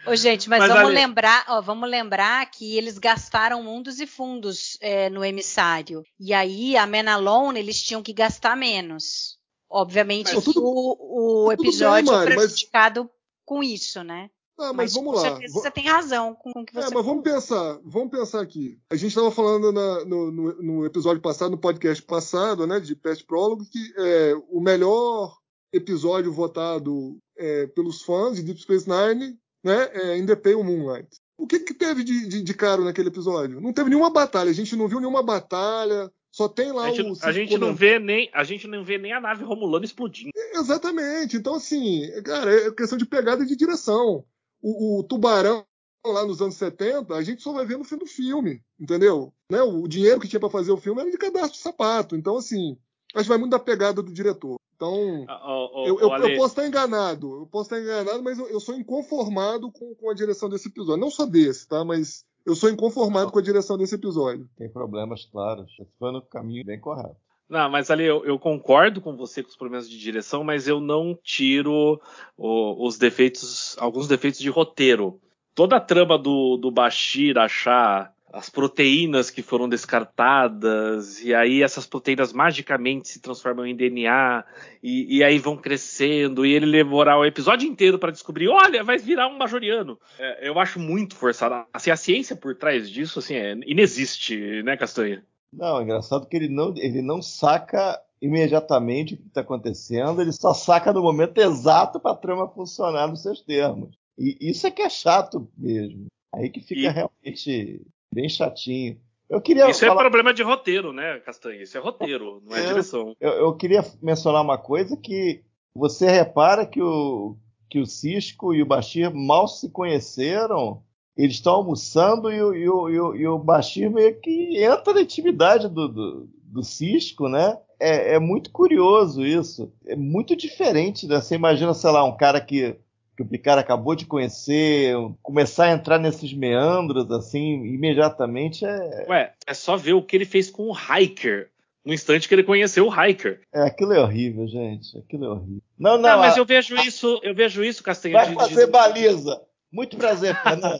[0.07, 0.95] Ô, gente, mas, mas vamos ali...
[0.95, 6.01] lembrar, ó, vamos lembrar que eles gastaram mundos e fundos é, no emissário.
[6.17, 9.37] E aí, a Menalone, eles tinham que gastar menos.
[9.69, 13.11] Obviamente mas, tudo, o, o episódio bem, Mari, foi prejudicado mas...
[13.43, 14.29] com isso, né?
[14.60, 15.30] Ah, mas, mas vamos com lá.
[15.30, 16.91] Certeza você tem razão com o que é, você.
[16.91, 18.80] É, mas vamos pensar, vamos pensar aqui.
[18.89, 22.96] A gente estava falando na, no, no, no, episódio passado, no podcast passado, né, de
[22.96, 25.38] Pest Prólogo, que é, o melhor
[25.72, 31.08] episódio votado é, pelos fãs de Deep Space Nine, né, é In the Pale Moonlight.
[31.38, 33.62] O que, que teve de, de, de caro naquele episódio?
[33.62, 34.50] Não teve nenhuma batalha.
[34.50, 36.12] A gente não viu nenhuma batalha.
[36.32, 37.26] Só tem lá a gente, o.
[37.26, 40.32] A gente não vê nem a gente não vê nem a nave Romulana explodindo.
[40.54, 41.38] Exatamente.
[41.38, 44.26] Então assim, cara, é questão de pegada e de direção
[44.62, 45.65] o, o tubarão
[46.06, 49.34] lá nos anos 70, a gente só vai ver no fim do filme, entendeu?
[49.52, 49.62] Né?
[49.62, 52.15] O dinheiro que tinha para fazer o filme era de cadastro de sapato.
[52.15, 52.78] Então, assim,
[53.13, 54.58] acho que vai muito da pegada do diretor.
[54.76, 58.48] Então, oh, oh, eu, eu, eu, posso estar enganado, eu posso estar enganado, mas eu,
[58.48, 61.02] eu sou inconformado com, com, a direção desse episódio.
[61.02, 61.84] Não só desse, tá?
[61.84, 64.48] Mas eu sou inconformado com a direção desse episódio.
[64.56, 65.65] Tem problemas, claro.
[65.98, 67.17] Foi no caminho bem correto.
[67.49, 70.81] Não, mas ali eu, eu, concordo com você com os problemas de direção, mas eu
[70.81, 72.01] não tiro
[72.36, 75.19] o, os defeitos, alguns defeitos de roteiro.
[75.55, 81.88] Toda a trama do, do Bashir achar as proteínas que foram descartadas, e aí essas
[81.88, 84.43] proteínas magicamente se transformam em DNA,
[84.83, 88.97] e, e aí vão crescendo, e ele demorar o episódio inteiro para descobrir, olha, vai
[88.97, 89.97] virar um majoriano.
[90.19, 91.65] É, eu acho muito forçado.
[91.73, 95.23] Assim, a ciência por trás disso assim, é, inexiste, né, Castanha?
[95.51, 100.31] Não, é engraçado que ele não, ele não saca imediatamente o que está acontecendo, ele
[100.31, 103.95] só saca no momento exato para a trama funcionar nos seus termos.
[104.17, 106.07] E isso é que é chato mesmo.
[106.33, 106.88] Aí que fica e...
[106.88, 107.81] realmente
[108.13, 108.99] bem chatinho.
[109.29, 110.01] Eu queria isso é falar...
[110.01, 111.62] é problema de roteiro, né, Castanha?
[111.62, 113.15] Isso é roteiro, não é, é direção.
[113.19, 115.43] Eu, eu, queria mencionar uma coisa que
[115.75, 117.38] você repara que o,
[117.69, 120.81] que o Cisco e o Bashir mal se conheceram
[121.17, 124.93] eles estão almoçando e o, e, o, e, o, e o Bashir meio que entra
[124.93, 127.58] na intimidade do, do, do Cisco, né?
[127.80, 129.71] É, é, muito curioso isso.
[129.86, 131.19] É muito diferente, né?
[131.19, 132.75] Você imagina, sei lá, um cara que,
[133.15, 139.06] que o Picard acabou de conhecer, começar a entrar nesses meandros, assim, imediatamente é.
[139.10, 141.49] Ué, é só ver o que ele fez com o Hiker
[141.84, 143.41] no instante que ele conheceu o Hiker.
[143.53, 144.97] É, aquilo é horrível, gente.
[144.97, 145.62] Aquilo é horrível.
[145.80, 146.10] Não, não.
[146.10, 148.13] não mas a, eu vejo isso, eu vejo isso, Castanha.
[148.13, 148.71] Vai de, fazer de...
[148.71, 149.41] baliza.
[149.71, 150.80] Muito prazer, Fernando.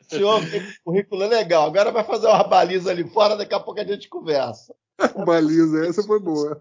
[0.00, 1.66] O senhor tem um currículo é legal.
[1.66, 4.74] Agora vai fazer uma baliza ali fora, daqui a pouco a gente conversa.
[5.26, 6.58] baliza, essa foi boa.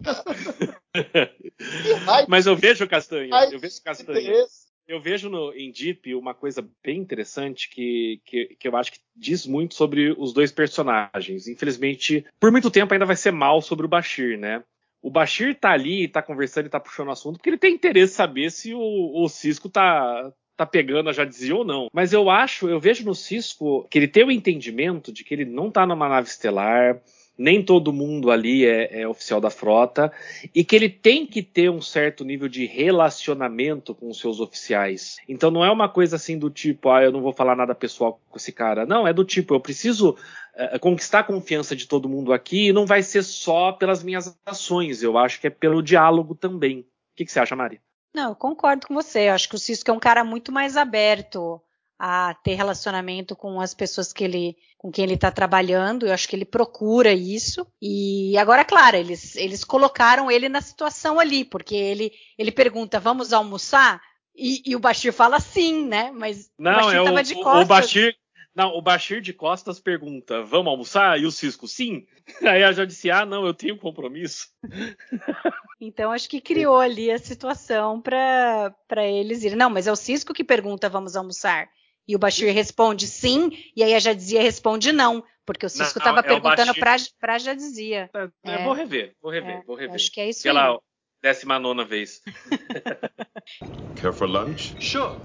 [2.28, 4.46] Mas eu vejo, Castanha, eu vejo Castanha.
[4.86, 9.00] Eu vejo no, em Deep uma coisa bem interessante que, que, que, eu acho que
[9.16, 11.48] diz muito sobre os dois personagens.
[11.48, 14.62] Infelizmente, por muito tempo ainda vai ser mal sobre o Bashir, né?
[15.02, 18.14] O Bashir tá ali, tá conversando e tá puxando o assunto porque ele tem interesse
[18.14, 21.88] em saber se o, o Cisco tá, tá pegando a Jadzia ou não.
[21.92, 25.46] Mas eu acho, eu vejo no Cisco que ele tem o entendimento de que ele
[25.46, 27.02] não tá numa nave estelar,
[27.38, 30.12] nem todo mundo ali é, é, oficial da frota,
[30.54, 35.18] e que ele tem que ter um certo nível de relacionamento com os seus oficiais.
[35.28, 38.22] Então não é uma coisa assim do tipo, ah, eu não vou falar nada pessoal
[38.30, 38.86] com esse cara.
[38.86, 40.16] Não, é do tipo, eu preciso
[40.56, 44.38] é, conquistar a confiança de todo mundo aqui e não vai ser só pelas minhas
[44.46, 46.82] ações, eu acho que é pelo diálogo também.
[46.82, 47.80] O que, que você acha, Mari?
[48.14, 49.30] Não, eu concordo com você.
[49.30, 51.62] Eu acho que o Cisco é um cara muito mais aberto
[51.98, 56.06] a ter relacionamento com as pessoas que ele, com quem ele está trabalhando.
[56.06, 57.66] Eu acho que ele procura isso.
[57.82, 63.34] E agora, claro, eles, eles colocaram ele na situação ali, porque ele, ele pergunta: vamos
[63.34, 64.02] almoçar?
[64.36, 66.12] E, e o Bashir fala sim, né?
[66.12, 67.64] Mas não, o Bashir é o, de costas.
[67.64, 68.16] O Bashir,
[68.56, 71.20] não, o Bashir de Costas pergunta: vamos almoçar?
[71.20, 72.06] E o Cisco, sim.
[72.42, 74.48] Aí ela já disse: ah, não, eu tenho compromisso.
[75.82, 78.74] Então acho que criou ali a situação para
[79.06, 79.58] eles irem.
[79.58, 81.68] Não, mas é o Cisco que pergunta: vamos almoçar?
[82.08, 86.20] E o Bashir responde sim, e aí a Jadzia responde não, porque o Cisco estava
[86.20, 86.96] é perguntando para
[87.34, 88.10] a Jadzia.
[88.14, 88.64] É, é.
[88.64, 89.96] Vou rever, vou rever, é, vou rever.
[89.96, 90.78] Acho que é isso Pela aí.
[91.22, 92.22] décima nona vez.
[94.02, 94.74] Care for lunch?
[94.80, 95.20] Sure.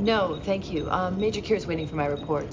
[0.00, 0.86] No, thank you.
[0.86, 2.46] Um, Major Keir's waiting for my report.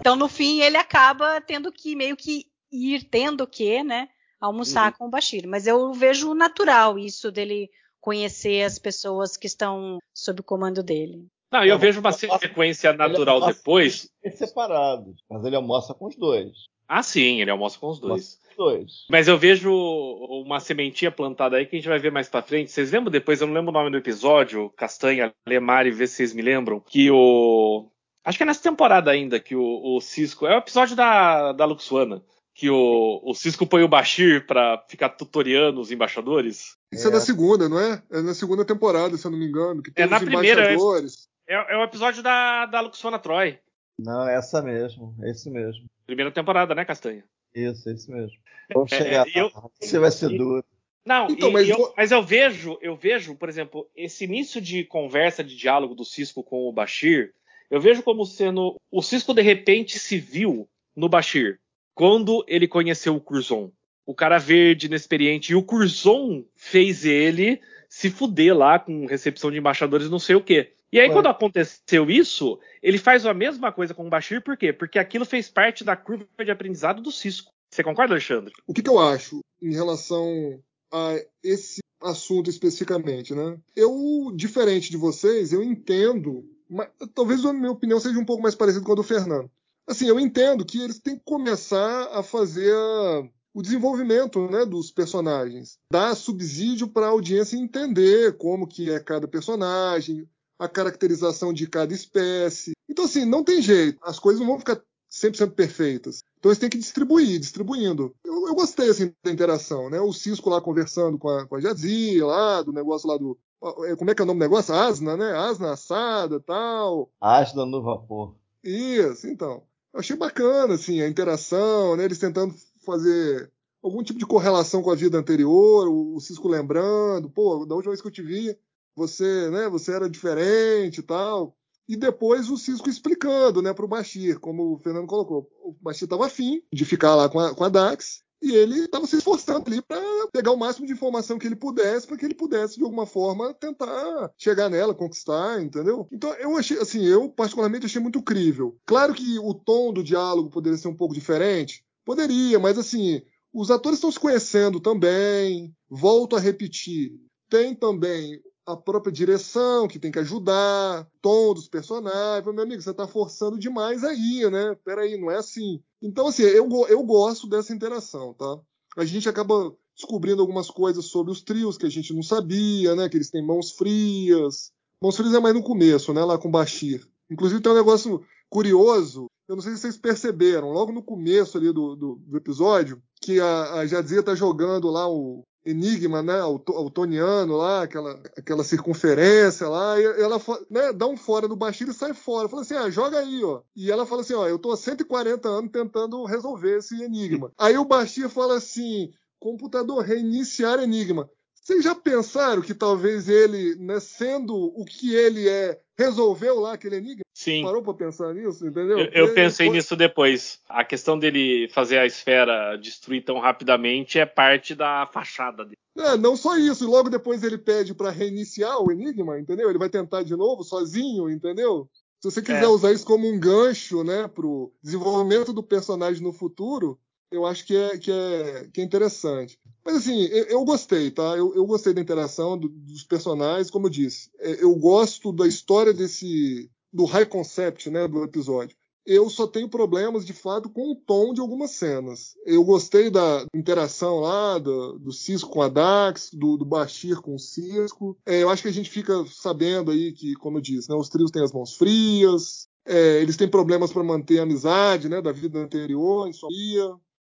[0.00, 4.08] Então, no fim, ele acaba tendo que meio que ir tendo que, né,
[4.40, 4.98] almoçar uhum.
[4.98, 5.46] com o Bashir.
[5.46, 11.26] Mas eu vejo natural isso dele conhecer as pessoas que estão sob o comando dele.
[11.50, 14.10] Não, eu vejo uma sequência natural depois.
[14.34, 16.64] Separado, mas ele almoça com os dois.
[16.88, 18.38] Ah, sim, ele almoça com os dois.
[18.56, 19.06] Dois.
[19.10, 22.70] Mas eu vejo uma sementinha plantada aí que a gente vai ver mais pra frente.
[22.70, 23.40] Vocês lembram depois?
[23.40, 24.70] Eu não lembro o nome do episódio.
[24.76, 26.80] Castanha, Lemar e vê se vocês me lembram.
[26.80, 27.88] Que o.
[28.24, 30.46] Acho que é nessa temporada ainda que o, o Cisco.
[30.46, 32.22] É o episódio da, da Luxuana.
[32.54, 36.76] Que o, o Cisco põe o Bashir pra ficar tutoriando os embaixadores.
[36.92, 37.10] Isso é.
[37.10, 37.14] É.
[37.14, 38.00] na segunda, não é?
[38.12, 39.82] É na segunda temporada, se eu não me engano.
[39.82, 41.28] Que tem É, na os primeira, é- embaixadores.
[41.48, 43.58] É, é o episódio da, da Luxuana Troy.
[43.98, 45.84] Não, é essa mesmo, é esse mesmo.
[46.06, 47.24] Primeira temporada, né, Castanha?
[47.54, 48.36] Isso, é esse mesmo.
[48.72, 49.50] Vamos É, chegar é, eu-.
[49.80, 50.64] Você vai ser duro.
[51.04, 54.84] Não, Então, e- mas eu, mas eu vejo, eu vejo, por exemplo, esse início de
[54.84, 57.34] conversa, de diálogo do Cisco com o Bashir,
[57.70, 58.76] eu vejo como sendo.
[58.90, 61.60] O Cisco de repente se viu no Bashir
[61.94, 63.70] quando ele conheceu o Curzon.
[64.06, 65.52] O cara verde, inexperiente.
[65.52, 70.42] E o Curzon fez ele se fuder lá com recepção de embaixadores, não sei o
[70.42, 70.72] quê.
[70.94, 71.12] E aí, Ué.
[71.12, 74.72] quando aconteceu isso, ele faz a mesma coisa com o Bashir, por quê?
[74.72, 77.50] Porque aquilo fez parte da curva de aprendizado do Cisco.
[77.68, 78.52] Você concorda, Alexandre?
[78.64, 83.58] O que, que eu acho em relação a esse assunto especificamente, né?
[83.74, 88.54] Eu, diferente de vocês, eu entendo, mas talvez a minha opinião seja um pouco mais
[88.54, 89.50] parecida com a do Fernando.
[89.88, 94.92] Assim, eu entendo que eles têm que começar a fazer a- o desenvolvimento né, dos
[94.92, 101.66] personagens, dar subsídio para a audiência entender como que é cada personagem, a caracterização de
[101.66, 102.72] cada espécie.
[102.88, 103.98] Então, assim, não tem jeito.
[104.02, 106.22] As coisas não vão ficar 100% perfeitas.
[106.38, 108.14] Então eles têm que distribuir, distribuindo.
[108.24, 110.00] Eu, eu gostei assim, da interação, né?
[110.00, 113.38] O Cisco lá conversando com a, com a Jadzia lá, do negócio lá do.
[113.86, 114.74] é, Como é que é o nome do negócio?
[114.74, 115.32] Asna, né?
[115.32, 117.10] Asna assada tal.
[117.20, 118.34] Asna no vapor.
[118.62, 119.62] Isso, então.
[119.92, 122.04] Eu achei bacana, assim, a interação, né?
[122.04, 122.52] Eles tentando
[122.84, 123.50] fazer
[123.82, 127.92] algum tipo de correlação com a vida anterior, o, o Cisco lembrando, pô, da última
[127.92, 128.56] vez que eu te vi,
[128.94, 131.56] você, né, você era diferente e tal.
[131.88, 135.48] E depois o Cisco explicando, né, pro Bashir, como o Fernando colocou.
[135.62, 139.06] O Bashir estava afim de ficar lá com a, com a Dax, e ele estava
[139.06, 139.98] se esforçando ali para
[140.30, 143.54] pegar o máximo de informação que ele pudesse, para que ele pudesse, de alguma forma,
[143.54, 146.06] tentar chegar nela, conquistar, entendeu?
[146.12, 148.76] Então eu achei, assim, eu particularmente achei muito crível.
[148.84, 153.70] Claro que o tom do diálogo poderia ser um pouco diferente, poderia, mas assim, os
[153.70, 155.74] atores estão se conhecendo também.
[155.88, 157.12] Volto a repetir,
[157.48, 162.54] tem também a própria direção que tem que ajudar, tom dos personagens.
[162.54, 164.76] Meu amigo, você está forçando demais aí, né?
[164.84, 165.82] Peraí, não é assim.
[166.02, 168.58] Então, assim, eu, eu gosto dessa interação, tá?
[168.96, 173.08] A gente acaba descobrindo algumas coisas sobre os trios que a gente não sabia, né?
[173.08, 174.72] Que eles têm mãos frias.
[175.00, 176.24] Mãos frias é mais no começo, né?
[176.24, 177.06] Lá com o Bashir.
[177.30, 179.26] Inclusive tem um negócio curioso.
[179.46, 183.38] Eu não sei se vocês perceberam, logo no começo ali do, do, do episódio, que
[183.38, 186.42] a, a Jadzia tá jogando lá o Enigma, né?
[186.44, 190.38] O, to- o Toniano lá, aquela, aquela circunferência lá, e ela
[190.70, 192.48] né, dá um fora do Bashir e sai fora.
[192.48, 193.62] Fala assim: ah, joga aí, ó.
[193.74, 197.50] E ela fala assim: ó, eu tô há 140 anos tentando resolver esse enigma.
[197.58, 201.30] Aí o Bashir fala assim: computador, reiniciar enigma.
[201.64, 206.96] Vocês já pensaram que talvez ele, né, sendo o que ele é, resolveu lá aquele
[206.96, 207.24] enigma?
[207.32, 207.62] Sim.
[207.64, 208.98] Parou pra pensar nisso, entendeu?
[208.98, 210.60] Eu, eu pensei foi- nisso depois.
[210.68, 215.78] A questão dele fazer a esfera destruir tão rapidamente é parte da fachada dele.
[215.96, 219.70] É, não só isso, e logo depois ele pede pra reiniciar o enigma, entendeu?
[219.70, 221.88] Ele vai tentar de novo, sozinho, entendeu?
[222.20, 222.68] Se você quiser É.
[222.68, 226.98] usar isso como um gancho, né, pro desenvolvimento do personagem no futuro,
[227.30, 229.58] eu acho que é, que é, que é interessante.
[229.84, 231.36] Mas assim, eu, eu gostei, tá?
[231.36, 234.30] Eu, eu gostei da interação do- dos personagens, como eu disse.
[234.40, 236.70] É, Eu gosto da história desse.
[236.92, 238.76] do high concept, né, do episódio.
[239.06, 242.34] Eu só tenho problemas, de fato, com o tom de algumas cenas.
[242.46, 247.34] Eu gostei da interação lá, do, do Cisco com a Dax, do, do Bashir com
[247.34, 248.16] o Cisco.
[248.24, 251.10] É, eu acho que a gente fica sabendo aí que, como eu disse, né, os
[251.10, 255.32] trios têm as mãos frias, é, eles têm problemas para manter a amizade né, da
[255.32, 256.78] vida anterior, isso aí.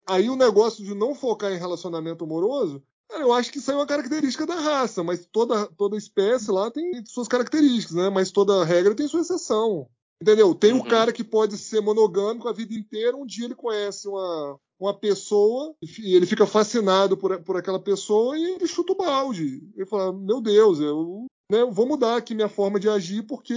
[0.07, 3.75] Aí o negócio de não focar em relacionamento amoroso, cara, eu acho que isso é
[3.75, 8.09] uma característica da raça, mas toda, toda espécie lá tem suas características, né?
[8.09, 9.87] Mas toda regra tem sua exceção.
[10.21, 10.55] Entendeu?
[10.55, 10.79] Tem Uhum.
[10.79, 14.93] o cara que pode ser monogâmico a vida inteira, um dia ele conhece uma, uma
[14.93, 19.61] pessoa e ele fica fascinado por, por aquela pessoa e ele chuta o balde.
[19.75, 23.53] Ele fala: Meu Deus, eu né, vou mudar aqui minha forma de agir porque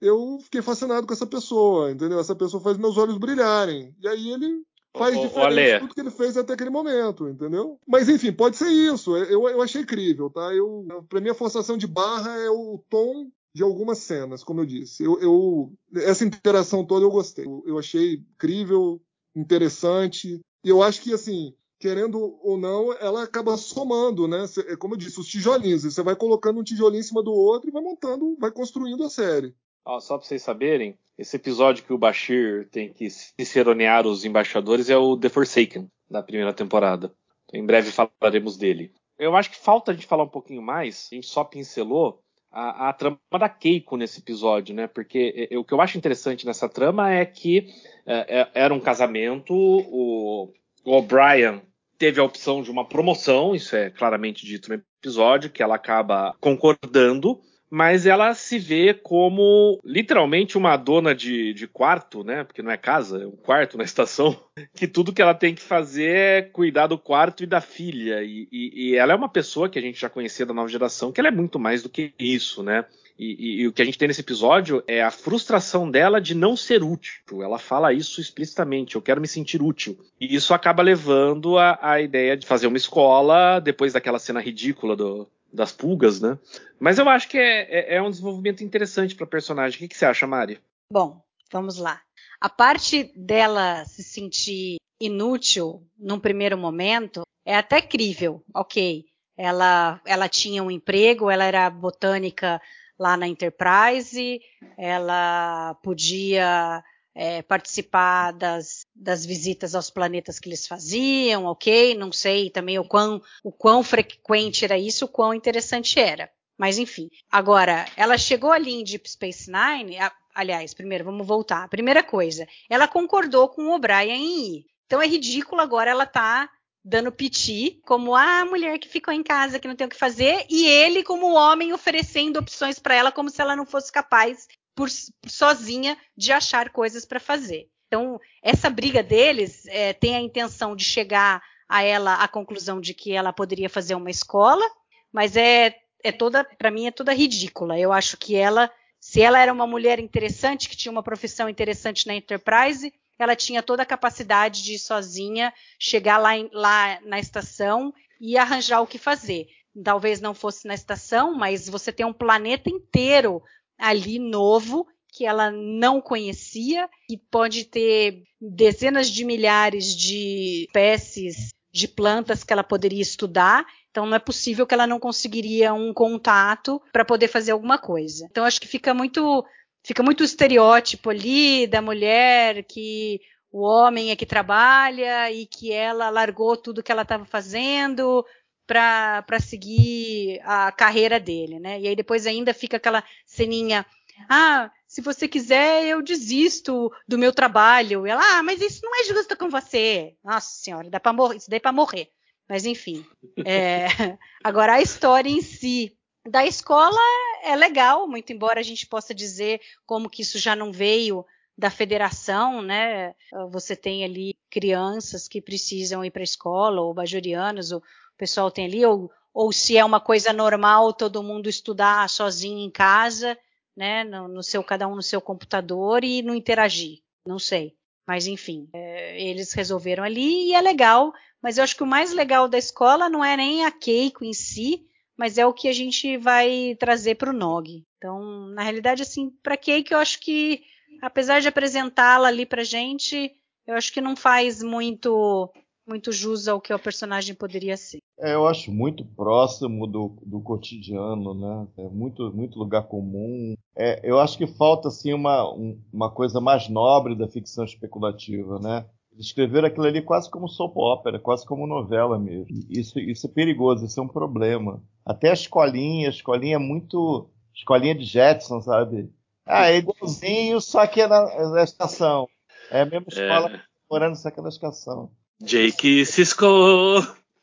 [0.00, 2.18] eu fiquei fascinado com essa pessoa, entendeu?
[2.18, 3.94] Essa pessoa faz meus olhos brilharem.
[4.00, 4.62] E aí ele
[4.98, 7.78] faz ô, diferente tudo que ele fez até aquele momento, entendeu?
[7.86, 9.16] Mas enfim, pode ser isso.
[9.16, 10.52] Eu, eu achei crível, tá?
[10.54, 14.66] Eu, pra mim, a forçação de barra é o tom de algumas cenas, como eu
[14.66, 15.02] disse.
[15.02, 17.46] Eu, eu- essa interação toda eu gostei.
[17.46, 19.00] Eu, eu achei crível,
[19.34, 20.40] interessante.
[20.64, 24.46] E eu acho que, assim, querendo ou não, ela acaba somando, né?
[24.46, 25.84] Cê- É como eu disse, os tijolinhos.
[25.84, 29.10] Você vai colocando um tijolinho em cima do outro e vai montando, vai construindo a
[29.10, 29.54] série.
[29.86, 34.90] Ó, só para vocês saberem, esse episódio que o Bashir tem que ciceronear os embaixadores
[34.90, 37.14] é o The Forsaken, da primeira temporada.
[37.54, 38.92] Em breve falaremos dele.
[39.16, 42.20] Eu acho que falta a gente falar um pouquinho mais, a gente só pincelou
[42.50, 44.88] a, a trama da Keiko nesse episódio, né?
[44.88, 47.68] Porque o que eu acho interessante nessa trama é que
[48.04, 50.52] é, é, era um casamento, o
[50.84, 51.62] O'Brien
[51.96, 56.34] teve a opção de uma promoção, isso é claramente dito no episódio, que ela acaba
[56.40, 62.44] concordando, mas ela se vê como literalmente uma dona de, de quarto, né?
[62.44, 64.36] Porque não é casa, é um quarto na estação.
[64.74, 68.22] Que tudo que ela tem que fazer é cuidar do quarto e da filha.
[68.22, 71.12] E, e, e ela é uma pessoa que a gente já conhecia da nova geração,
[71.12, 72.86] que ela é muito mais do que isso, né?
[73.18, 76.54] E, e, o que a gente tem nesse episódio é a frustração dela de não
[76.56, 77.42] ser útil.
[77.42, 79.98] Ela fala isso explicitamente: eu quero me sentir útil.
[80.20, 84.94] E isso acaba levando a, a ideia de fazer uma escola depois daquela cena ridícula
[84.94, 86.38] do, das pulgas, né?
[86.78, 89.76] Mas eu acho que é, é, é um desenvolvimento interessante para personagem.
[89.76, 90.60] O que, que, você acha, Mari?
[90.92, 92.00] Bom, vamos lá.
[92.40, 99.06] A parte dela se sentir inútil num primeiro momento é até crível, ok.
[99.36, 102.60] Ela, ela tinha um emprego, ela era botânica
[102.98, 104.40] lá na Enterprise,
[104.78, 106.82] ela podia
[107.18, 111.94] é, participar das, das visitas aos planetas que eles faziam, ok?
[111.94, 116.30] Não sei também o quão, o quão frequente era isso, o quão interessante era.
[116.58, 117.08] Mas enfim.
[117.30, 119.98] Agora, ela chegou ali em Deep Space Nine.
[119.98, 121.68] A, aliás, primeiro, vamos voltar.
[121.68, 124.66] primeira coisa, ela concordou com o O'Brien em ir.
[124.84, 126.50] Então é ridículo agora ela tá
[126.84, 130.46] dando piti como a mulher que ficou em casa, que não tem o que fazer,
[130.48, 134.88] e ele como homem oferecendo opções para ela como se ela não fosse capaz por,
[135.26, 137.68] sozinha de achar coisas para fazer.
[137.88, 142.92] Então, essa briga deles é, tem a intenção de chegar a ela à conclusão de
[142.92, 144.64] que ela poderia fazer uma escola,
[145.10, 147.78] mas é, é toda, para mim, é toda ridícula.
[147.78, 152.06] Eu acho que ela, se ela era uma mulher interessante, que tinha uma profissão interessante
[152.06, 158.36] na Enterprise, ela tinha toda a capacidade de sozinha chegar lá, lá na estação e
[158.36, 159.46] arranjar o que fazer.
[159.82, 163.42] Talvez não fosse na estação, mas você tem um planeta inteiro
[163.78, 171.88] ali novo que ela não conhecia e pode ter dezenas de milhares de espécies de
[171.88, 173.64] plantas que ela poderia estudar.
[173.90, 178.26] Então não é possível que ela não conseguiria um contato para poder fazer alguma coisa.
[178.30, 179.44] Então acho que fica muito
[179.82, 186.10] fica muito estereótipo ali da mulher que o homem é que trabalha e que ela
[186.10, 188.22] largou tudo que ela estava fazendo
[188.66, 191.80] para seguir a carreira dele, né?
[191.80, 193.86] E aí depois ainda fica aquela ceninha,
[194.28, 198.06] ah, se você quiser eu desisto do meu trabalho.
[198.06, 200.14] E ela, ah, mas isso não é justo com você.
[200.24, 202.10] Nossa senhora, dá para morrer, isso daí para morrer.
[202.48, 203.04] Mas enfim,
[203.44, 203.86] é,
[204.42, 205.96] agora a história em si
[206.28, 206.98] da escola
[207.42, 211.24] é legal, muito embora a gente possa dizer como que isso já não veio
[211.56, 213.14] da federação, né?
[213.50, 217.82] Você tem ali crianças que precisam ir para a escola, ou bajorianos, ou
[218.16, 222.58] o pessoal tem ali, ou, ou se é uma coisa normal todo mundo estudar sozinho
[222.58, 223.38] em casa,
[223.76, 227.76] né, no, no seu cada um no seu computador e não interagir, não sei.
[228.06, 231.12] Mas enfim, é, eles resolveram ali e é legal.
[231.42, 234.32] Mas eu acho que o mais legal da escola não é nem a Keiko em
[234.32, 237.84] si, mas é o que a gente vai trazer para o Nog.
[237.98, 240.62] Então, na realidade, assim, para Keiko eu acho que,
[241.02, 243.32] apesar de apresentá-la ali para gente,
[243.66, 245.52] eu acho que não faz muito
[245.86, 248.00] muito jus ao que o personagem poderia ser.
[248.18, 251.68] É, eu acho muito próximo do, do cotidiano, né?
[251.78, 253.54] É muito, muito lugar comum.
[253.76, 258.58] É, eu acho que falta assim uma, um, uma coisa mais nobre da ficção especulativa,
[258.58, 258.86] né?
[259.18, 262.46] Escrever aquilo ali quase como soap opera, quase como novela mesmo.
[262.68, 264.82] Isso, isso é perigoso, isso é um problema.
[265.04, 267.30] Até a escolinha, a escolinha é muito.
[267.54, 269.10] Escolinha de Jetson, sabe?
[269.46, 272.28] Ah, é igualzinho, só que é na, na estação.
[272.70, 273.60] É a mesma escola é.
[273.90, 275.10] morando só que é na estação.
[275.40, 276.46] Jake Cisco.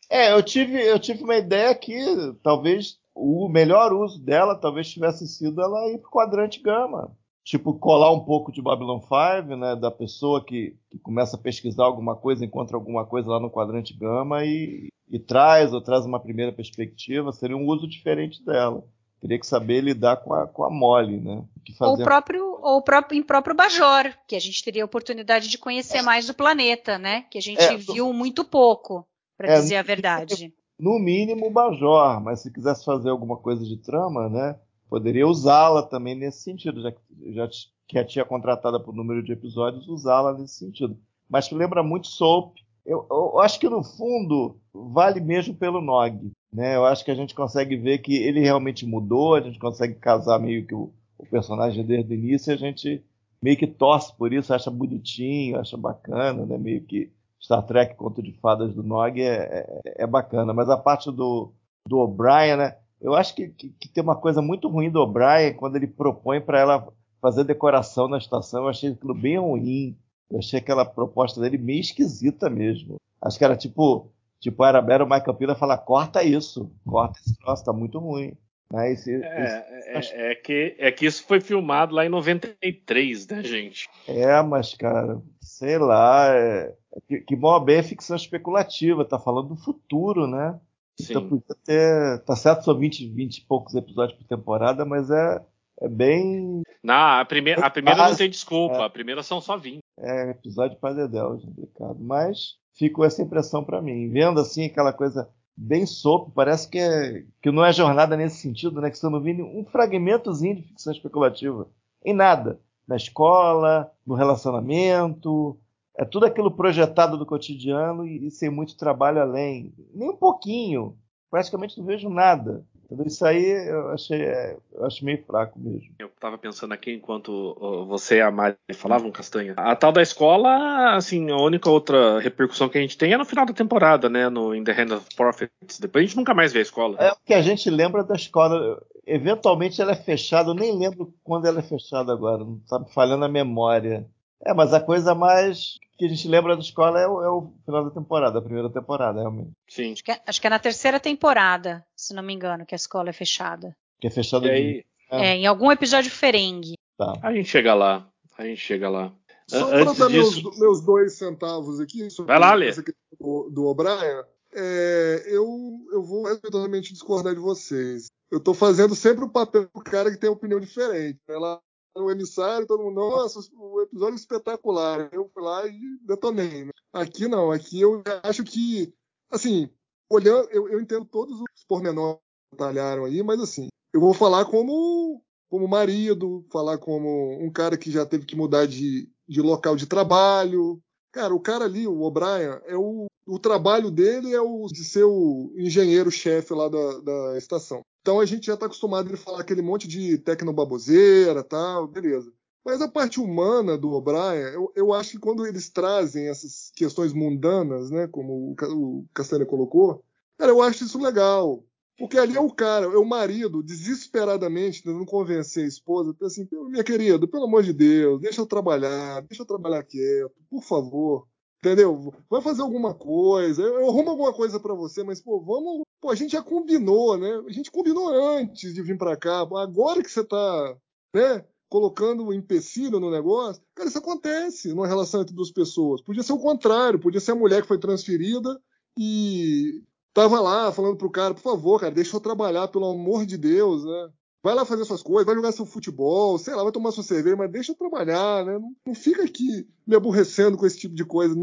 [0.09, 1.95] É, eu tive, eu tive uma ideia que
[2.43, 7.15] talvez o melhor uso dela talvez tivesse sido ela ir pro quadrante gama.
[7.43, 9.75] Tipo, colar um pouco de Babylon 5, né?
[9.75, 13.93] Da pessoa que, que começa a pesquisar alguma coisa, encontra alguma coisa lá no quadrante
[13.93, 18.83] gama e, e traz, ou traz uma primeira perspectiva, seria um uso diferente dela.
[19.23, 21.45] Teria que saber lidar com a, com a mole, né?
[21.79, 25.57] Ou o próprio ou próprio, em próprio Bajor, que a gente teria a oportunidade de
[25.57, 27.21] conhecer mais do planeta, né?
[27.31, 29.07] Que a gente é, viu muito pouco,
[29.37, 30.53] para é, dizer a verdade.
[30.77, 34.59] No mínimo Bajor, mas se quisesse fazer alguma coisa de trama, né?
[34.89, 36.99] Poderia usá-la também nesse sentido, já que
[37.31, 37.47] já
[37.87, 40.99] que a tinha contratada por número de episódios, usá-la nesse sentido.
[41.29, 42.55] Mas lembra muito Soap.
[42.85, 46.29] Eu, eu, acho que no fundo vale mesmo pelo Nog.
[46.53, 46.75] Né?
[46.75, 50.39] Eu acho que a gente consegue ver que ele realmente mudou, a gente consegue casar
[50.39, 53.03] meio que o, o personagem desde o início a gente
[53.41, 56.57] meio que torce por isso, acha bonitinho, acha bacana, né?
[56.57, 60.53] Meio que Star Trek Conto de Fadas do Nog é, é, é bacana.
[60.53, 61.51] Mas a parte do,
[61.85, 62.77] do O'Brien, né?
[63.01, 66.39] Eu acho que, que, que, tem uma coisa muito ruim do O'Brien quando ele propõe
[66.39, 66.87] para ela
[67.19, 68.63] fazer decoração na estação.
[68.63, 69.97] Eu achei aquilo bem ruim.
[70.31, 72.95] Eu achei aquela proposta dele meio esquisita mesmo.
[73.21, 74.09] Acho que era tipo,
[74.43, 78.35] tipo era, era o Michael Pila falar, corta isso, corta esse troço, tá muito ruim.
[78.69, 78.91] Né?
[78.91, 83.43] Esse, é, esse, é, é, que, é que isso foi filmado lá em 93, né,
[83.43, 83.89] gente?
[84.07, 86.73] É, mas, cara, sei lá, é,
[87.07, 90.59] que, que bom bem é ficção especulativa, tá falando do futuro, né?
[90.99, 91.13] Sim.
[91.13, 92.19] Então podia ter.
[92.23, 95.41] Tá certo, são 20, 20 e poucos episódios por temporada, mas é,
[95.81, 96.61] é bem.
[96.83, 99.79] Não, a primeira, a primeira não tem desculpa, é, a primeira são só 20.
[99.99, 101.97] É, episódio para Dedéu, complicado.
[101.99, 104.09] Mas ficou essa impressão para mim.
[104.09, 108.81] Vendo assim aquela coisa bem sopa, parece que, é, que não é jornada nesse sentido,
[108.81, 108.89] né?
[108.89, 111.67] Que você não vê um fragmentozinho de ficção especulativa.
[112.03, 112.59] Em nada.
[112.87, 115.57] Na escola, no relacionamento,
[115.95, 119.73] é tudo aquilo projetado do cotidiano e, e sem muito trabalho além.
[119.93, 120.97] Nem um pouquinho.
[121.29, 122.65] Praticamente não vejo nada.
[122.85, 123.07] Entendeu?
[123.07, 125.93] Isso aí eu achei é, eu acho meio fraco mesmo.
[125.97, 127.55] Eu estava pensando aqui enquanto
[127.87, 129.53] você e a Mari falavam, Castanha.
[129.57, 133.25] A tal da escola, assim, a única outra repercussão que a gente tem é no
[133.25, 134.29] final da temporada, né?
[134.29, 135.79] No In the Hand of Prophets.
[135.79, 136.97] Depois a gente nunca mais vê a escola.
[136.99, 138.81] É o que a gente lembra da escola.
[139.05, 142.89] Eventualmente ela é fechada, eu nem lembro quando ela é fechada agora, não está me
[142.93, 144.07] falhando a memória.
[144.45, 147.53] É, mas a coisa mais que a gente lembra da escola é o, é o
[147.65, 149.51] final da temporada, a primeira temporada, realmente.
[149.69, 149.93] Sim.
[149.93, 152.77] Acho que, é, acho que, é, na terceira temporada, se não me engano, que a
[152.77, 153.75] escola é fechada.
[153.99, 154.83] Que é fechada aí...
[155.11, 155.27] é.
[155.27, 155.35] é.
[155.37, 156.73] em algum episódio ferengue.
[156.97, 157.13] Tá.
[157.21, 158.07] A gente chega lá.
[158.37, 159.13] A gente chega lá.
[159.47, 160.43] Só para dar disso...
[160.43, 162.71] meus, meus, dois centavos aqui sobre Vai lá, Lê.
[163.19, 164.23] do, do O'Brien,
[164.55, 168.07] é, eu, eu vou totalmente discordar de vocês.
[168.31, 171.19] Eu estou fazendo sempre o papel do cara que tem opinião diferente.
[171.27, 171.59] Ela
[171.95, 175.09] o emissário, todo mundo, nossa, o episódio é espetacular.
[175.11, 176.65] Eu fui lá e detonei.
[176.65, 176.71] Né?
[176.91, 178.93] Aqui não, aqui eu acho que,
[179.29, 179.69] assim,
[180.09, 184.45] olhando, eu, eu entendo todos os pormenores que detalharam aí, mas assim, eu vou falar
[184.45, 189.75] como, como marido, falar como um cara que já teve que mudar de, de local
[189.75, 190.81] de trabalho.
[191.11, 195.03] Cara, o cara ali, o O'Brien, é o, o trabalho dele é o de ser
[195.03, 197.81] o engenheiro-chefe lá da, da estação.
[198.03, 202.29] Então a gente já está acostumado a ele falar aquele monte de tecnobaboseira tal, beleza.
[202.65, 207.13] Mas a parte humana do O'Brien, eu, eu, acho que quando eles trazem essas questões
[207.13, 210.03] mundanas, né, como o, o Castanha colocou,
[210.37, 211.63] cara, eu acho isso legal.
[211.97, 216.83] Porque ali é o cara, é o marido, desesperadamente tentando convencer a esposa, assim, minha
[216.83, 221.25] querida, pelo amor de Deus, deixa eu trabalhar, deixa eu trabalhar quieto, por favor.
[221.59, 222.13] Entendeu?
[222.29, 225.83] Vai fazer alguma coisa, eu arrumo alguma coisa para você, mas, pô, vamos.
[226.03, 227.41] Pô, a gente já combinou, né?
[227.47, 229.39] A gente combinou antes de vir para cá.
[229.39, 230.75] Agora que você tá,
[231.15, 231.45] né?
[231.69, 236.01] Colocando um empecilho no negócio, cara, isso acontece numa relação entre duas pessoas.
[236.01, 238.61] Podia ser o contrário, podia ser a mulher que foi transferida
[238.99, 239.81] e
[240.13, 243.85] tava lá falando pro cara, por favor, cara, deixa eu trabalhar, pelo amor de Deus,
[243.85, 244.09] né?
[244.43, 247.37] Vai lá fazer suas coisas, vai jogar seu futebol, sei lá, vai tomar sua cerveja,
[247.37, 248.59] mas deixa eu trabalhar, né?
[248.85, 251.33] Não, fica aqui me aborrecendo com esse tipo de coisa.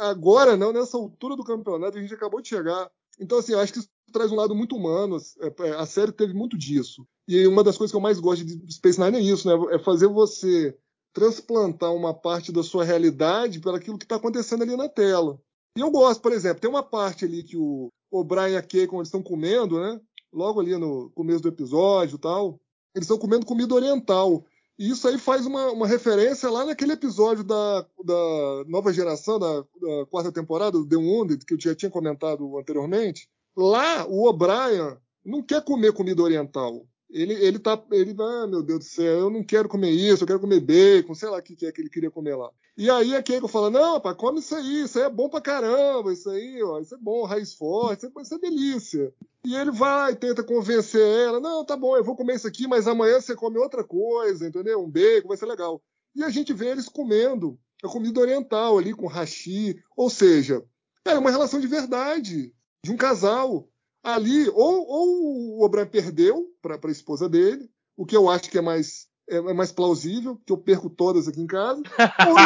[0.00, 2.90] Agora, não, nessa altura do campeonato, a gente acabou de chegar.
[3.18, 3.80] Então, assim, eu acho que
[4.12, 5.16] traz um lado muito humano.
[5.40, 7.06] É, é, a série teve muito disso.
[7.26, 9.74] E uma das coisas que eu mais gosto de Space Nine é isso, né?
[9.74, 10.76] É fazer você
[11.12, 15.40] transplantar uma parte da sua realidade para aquilo que está acontecendo ali na tela.
[15.76, 18.86] E eu gosto, por exemplo, tem uma parte ali que o O'Brien e a Kay,
[18.86, 20.00] quando estão comendo, né?
[20.32, 22.58] logo ali no começo do episódio tal,
[22.94, 24.44] eles estão comendo comida oriental.
[24.78, 29.60] E isso aí faz uma, uma referência lá naquele episódio da, da nova geração, da,
[29.60, 33.28] da quarta temporada, do The Wounded, que eu já tinha comentado anteriormente.
[33.56, 36.86] Lá, o O'Brien não quer comer comida oriental.
[37.10, 37.80] Ele, ele tá.
[37.90, 41.14] Ele, ah, meu Deus do céu, eu não quero comer isso, eu quero comer bacon,
[41.14, 42.50] sei lá o que, que é que ele queria comer lá.
[42.74, 45.40] E aí a Keiko fala: não, pá, come isso aí, isso aí é bom pra
[45.42, 49.14] caramba, isso aí, ó, isso é bom, raiz forte, isso é, isso é delícia.
[49.44, 52.88] E ele vai, tenta convencer ela: não, tá bom, eu vou comer isso aqui, mas
[52.88, 54.82] amanhã você come outra coisa, entendeu?
[54.82, 55.82] Um bacon, vai ser legal.
[56.16, 60.64] E a gente vê eles comendo a comida oriental ali, com hashi, ou seja,
[61.04, 63.68] é uma relação de verdade, de um casal
[64.02, 68.58] ali, ou, ou o Obran perdeu para a esposa dele, o que eu acho que
[68.58, 71.82] é mais, é, é mais plausível, que eu perco todas aqui em casa.
[72.26, 72.36] ou,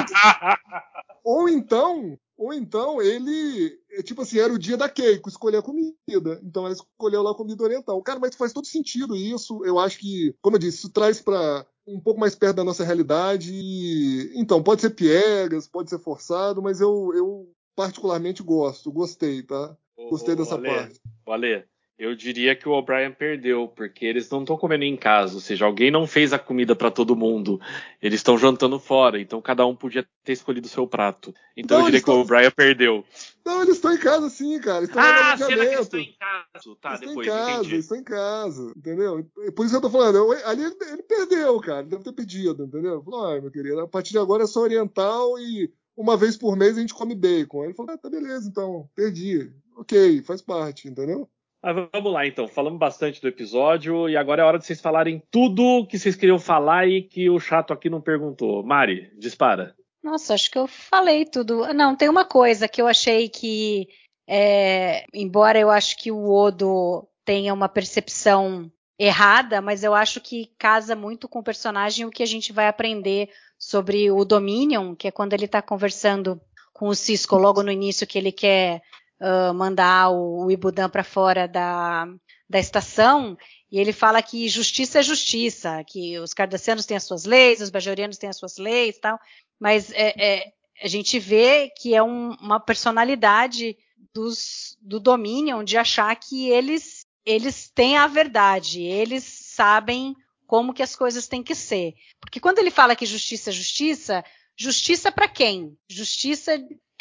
[1.43, 5.63] ou então, ou então ele, é, tipo assim, era o dia da Keiko, escolher a
[5.63, 6.41] comida.
[6.43, 8.03] Então ela escolheu lá a comida oriental.
[8.03, 9.65] Cara, mas faz todo sentido isso.
[9.65, 12.85] Eu acho que, como eu disse, isso traz para um pouco mais perto da nossa
[12.85, 13.53] realidade.
[13.55, 19.75] E, então, pode ser piegas, pode ser forçado, mas eu, eu particularmente gosto, gostei, tá?
[19.97, 21.01] Gostei dessa parte.
[21.25, 21.65] Valê,
[21.99, 25.65] Eu diria que o O'Brien perdeu, porque eles não estão comendo em casa, ou seja,
[25.65, 27.59] alguém não fez a comida para todo mundo.
[28.03, 31.33] Eles estão jantando fora, então cada um podia ter escolhido o seu prato.
[31.57, 33.03] Então Não, eu diria que o tão- O'Brien perdeu.
[33.43, 34.79] Não, eles estão em casa sim, cara.
[34.81, 36.77] Eles estão Ah, cena que eles estão em casa.
[36.83, 37.75] Tá, eles estão depois, em casa, entendi.
[37.75, 39.27] eles estão em casa, entendeu?
[39.55, 42.13] Por isso que eu tô falando, eu- ali ele, ele perdeu, cara, ele deve ter
[42.13, 43.03] pedido, entendeu?
[43.03, 46.55] Falou, ah, meu querido, a partir de agora é só oriental e uma vez por
[46.59, 47.63] mês a gente come bacon.
[47.63, 49.51] Aí ele falou, ah, tá beleza, então, perdi.
[49.77, 51.29] Ok, faz parte, entendeu?
[51.63, 55.23] Mas vamos lá então, falamos bastante do episódio e agora é hora de vocês falarem
[55.31, 58.63] tudo que vocês queriam falar e que o chato aqui não perguntou.
[58.65, 59.75] Mari, dispara.
[60.03, 61.73] Nossa, acho que eu falei tudo.
[61.75, 63.89] Não, tem uma coisa que eu achei que,
[64.29, 70.53] é, embora eu acho que o Odo tenha uma percepção errada, mas eu acho que
[70.59, 75.09] casa muito com o personagem o que a gente vai aprender sobre o Dominion, que
[75.09, 76.41] é quando ele está conversando
[76.73, 78.81] com o Cisco logo no início que ele quer
[79.21, 82.07] ah, mandar o, o Ibudan para fora da,
[82.49, 83.37] da estação,
[83.71, 87.71] e ele fala que justiça é justiça, que os cardassianos têm as suas leis, os
[87.71, 89.19] bajorianos têm as suas leis e tal,
[89.59, 90.53] mas é, é,
[90.83, 93.77] a gente vê que é um- uma personalidade
[94.15, 100.15] dos, do Dominion de achar que eles, eles têm a verdade, eles sabem
[100.47, 101.95] como que as coisas têm que ser.
[102.21, 104.25] Porque quando ele fala que justiça é justiça,
[104.57, 105.77] justiça para quem?
[105.89, 106.53] Justiça,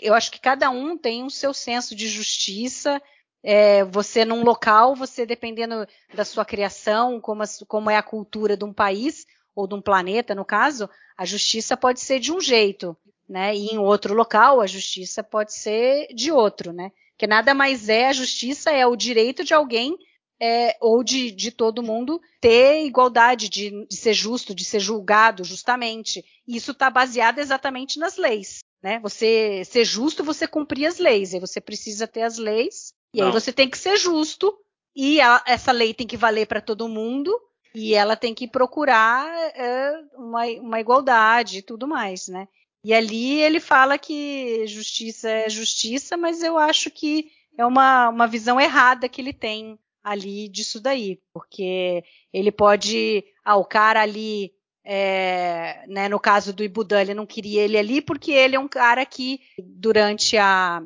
[0.02, 3.02] eu acho que cada um tem o seu senso de justiça.
[3.44, 8.58] É, você num local, você dependendo da sua criação, como, as- como é a cultura
[8.58, 9.26] de um país
[9.56, 12.98] ou de um planeta, no caso, a justiça pode ser de um jeito,
[13.30, 13.56] né?
[13.56, 16.92] E em outro local a justiça pode ser de outro, né?
[17.18, 19.96] Que nada mais é a justiça é o direito de alguém
[20.40, 25.44] é, ou de, de todo mundo ter igualdade, de, de ser justo, de ser julgado
[25.44, 26.26] justamente.
[26.48, 28.60] E isso está baseado exatamente nas leis.
[28.86, 29.00] Né?
[29.00, 31.34] Você ser justo, você cumprir as leis.
[31.34, 32.94] E você precisa ter as leis.
[33.12, 33.34] E aí Não.
[33.34, 34.56] você tem que ser justo.
[34.96, 37.36] E a- essa lei tem que valer para todo mundo.
[37.74, 42.48] E ela tem que procurar é, uma, uma igualdade e tudo mais, né?
[42.84, 48.28] E ali ele fala que justiça é justiça, mas eu acho que é uma, uma
[48.28, 54.54] visão errada que ele tem ali disso daí, porque ele pode, ah, o cara ali,
[54.86, 58.68] é, né, no caso do Ibudan, ele não queria ele ali porque ele é um
[58.68, 60.82] cara que durante a,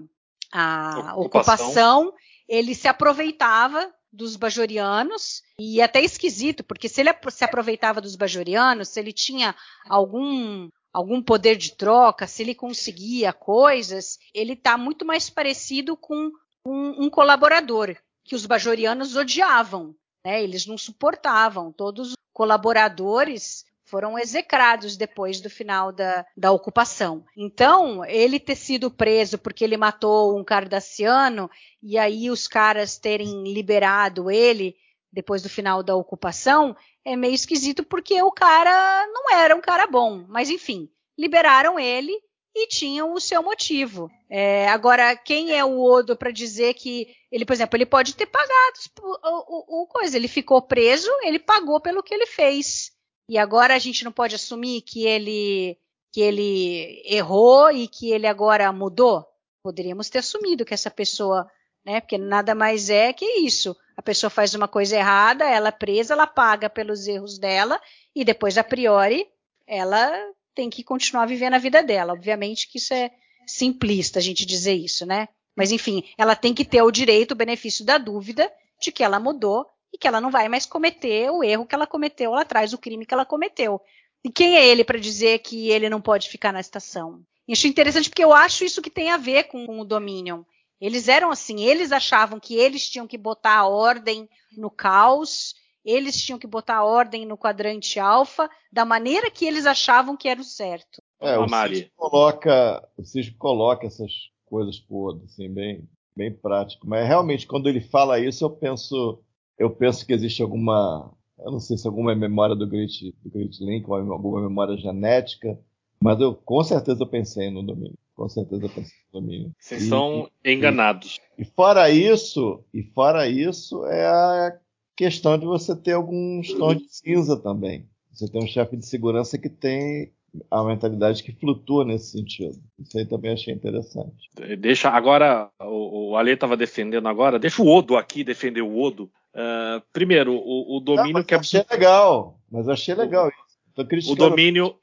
[0.51, 1.25] a Ocupação.
[1.25, 2.13] ocupação
[2.47, 8.15] ele se aproveitava dos bajorianos e é até esquisito, porque se ele se aproveitava dos
[8.15, 9.55] bajorianos, se ele tinha
[9.87, 16.31] algum algum poder de troca, se ele conseguia coisas, ele está muito mais parecido com
[16.65, 19.95] um, um colaborador que os bajorianos odiavam,
[20.25, 20.43] né?
[20.43, 21.71] Eles não suportavam.
[21.71, 27.25] Todos os colaboradores foram execrados depois do final da, da ocupação.
[27.35, 31.49] Então, ele ter sido preso porque ele matou um cardassiano
[31.81, 34.75] e aí os caras terem liberado ele
[35.11, 39.87] depois do final da ocupação é meio esquisito porque o cara não era um cara
[39.87, 40.25] bom.
[40.27, 42.13] Mas enfim, liberaram ele
[42.55, 44.09] e tinham o seu motivo.
[44.29, 48.25] É, agora, quem é o Odo para dizer que ele, por exemplo, ele pode ter
[48.25, 52.91] pagado o, o, o coisa, ele ficou preso, ele pagou pelo que ele fez.
[53.29, 55.77] E agora a gente não pode assumir que ele
[56.11, 59.23] que ele errou e que ele agora mudou.
[59.61, 61.47] Poderíamos ter assumido que essa pessoa,
[61.85, 62.01] né?
[62.01, 63.77] Porque nada mais é que isso.
[63.95, 67.79] A pessoa faz uma coisa errada, ela é presa, ela paga pelos erros dela
[68.15, 69.27] e depois a priori
[69.67, 70.11] ela
[70.55, 72.13] tem que continuar vivendo a vida dela.
[72.13, 73.11] Obviamente que isso é
[73.45, 75.27] simplista a gente dizer isso, né?
[75.55, 78.51] Mas enfim, ela tem que ter o direito, o benefício da dúvida
[78.81, 81.87] de que ela mudou e que ela não vai mais cometer o erro que ela
[81.87, 83.81] cometeu lá atrás, o crime que ela cometeu.
[84.23, 87.21] E quem é ele para dizer que ele não pode ficar na estação?
[87.47, 90.43] E acho interessante porque eu acho isso que tem a ver com, com o Dominion.
[90.79, 96.21] Eles eram assim, eles achavam que eles tinham que botar a ordem no caos, eles
[96.21, 100.39] tinham que botar a ordem no quadrante alfa, da maneira que eles achavam que era
[100.39, 101.01] o certo.
[101.19, 101.47] É, o.
[101.47, 104.11] Cisco coloca, o Cisco coloca essas
[104.45, 106.87] coisas Odo, assim, bem, bem prático.
[106.87, 109.21] Mas realmente, quando ele fala isso, eu penso,
[109.59, 113.63] eu penso que existe alguma, eu não sei se alguma memória do Great, do Great
[113.63, 115.59] Link, uma- alguma memória genética,
[116.01, 117.97] mas eu com certeza eu pensei no domínio.
[118.15, 119.51] Com certeza eu pensei no domínio.
[119.59, 121.19] Vocês E- estão enganados.
[121.37, 124.57] E fora isso, e fora isso, é a
[124.95, 127.85] questão de você ter alguns tons de cinza também.
[128.11, 130.11] Você tem um chefe de segurança que tem
[130.51, 132.59] a mentalidade que flutua nesse sentido.
[132.77, 134.29] Isso aí também achei interessante.
[134.59, 139.09] Deixa agora, o, o Ale estava defendendo agora, deixa o Odo aqui defender o Odo.
[139.35, 143.29] Ah, primeiro, o, o Não, domínio mas que é achei legal, mas eu achei legal
[143.29, 143.59] isso.
[143.75, 144.75] Tô o domínio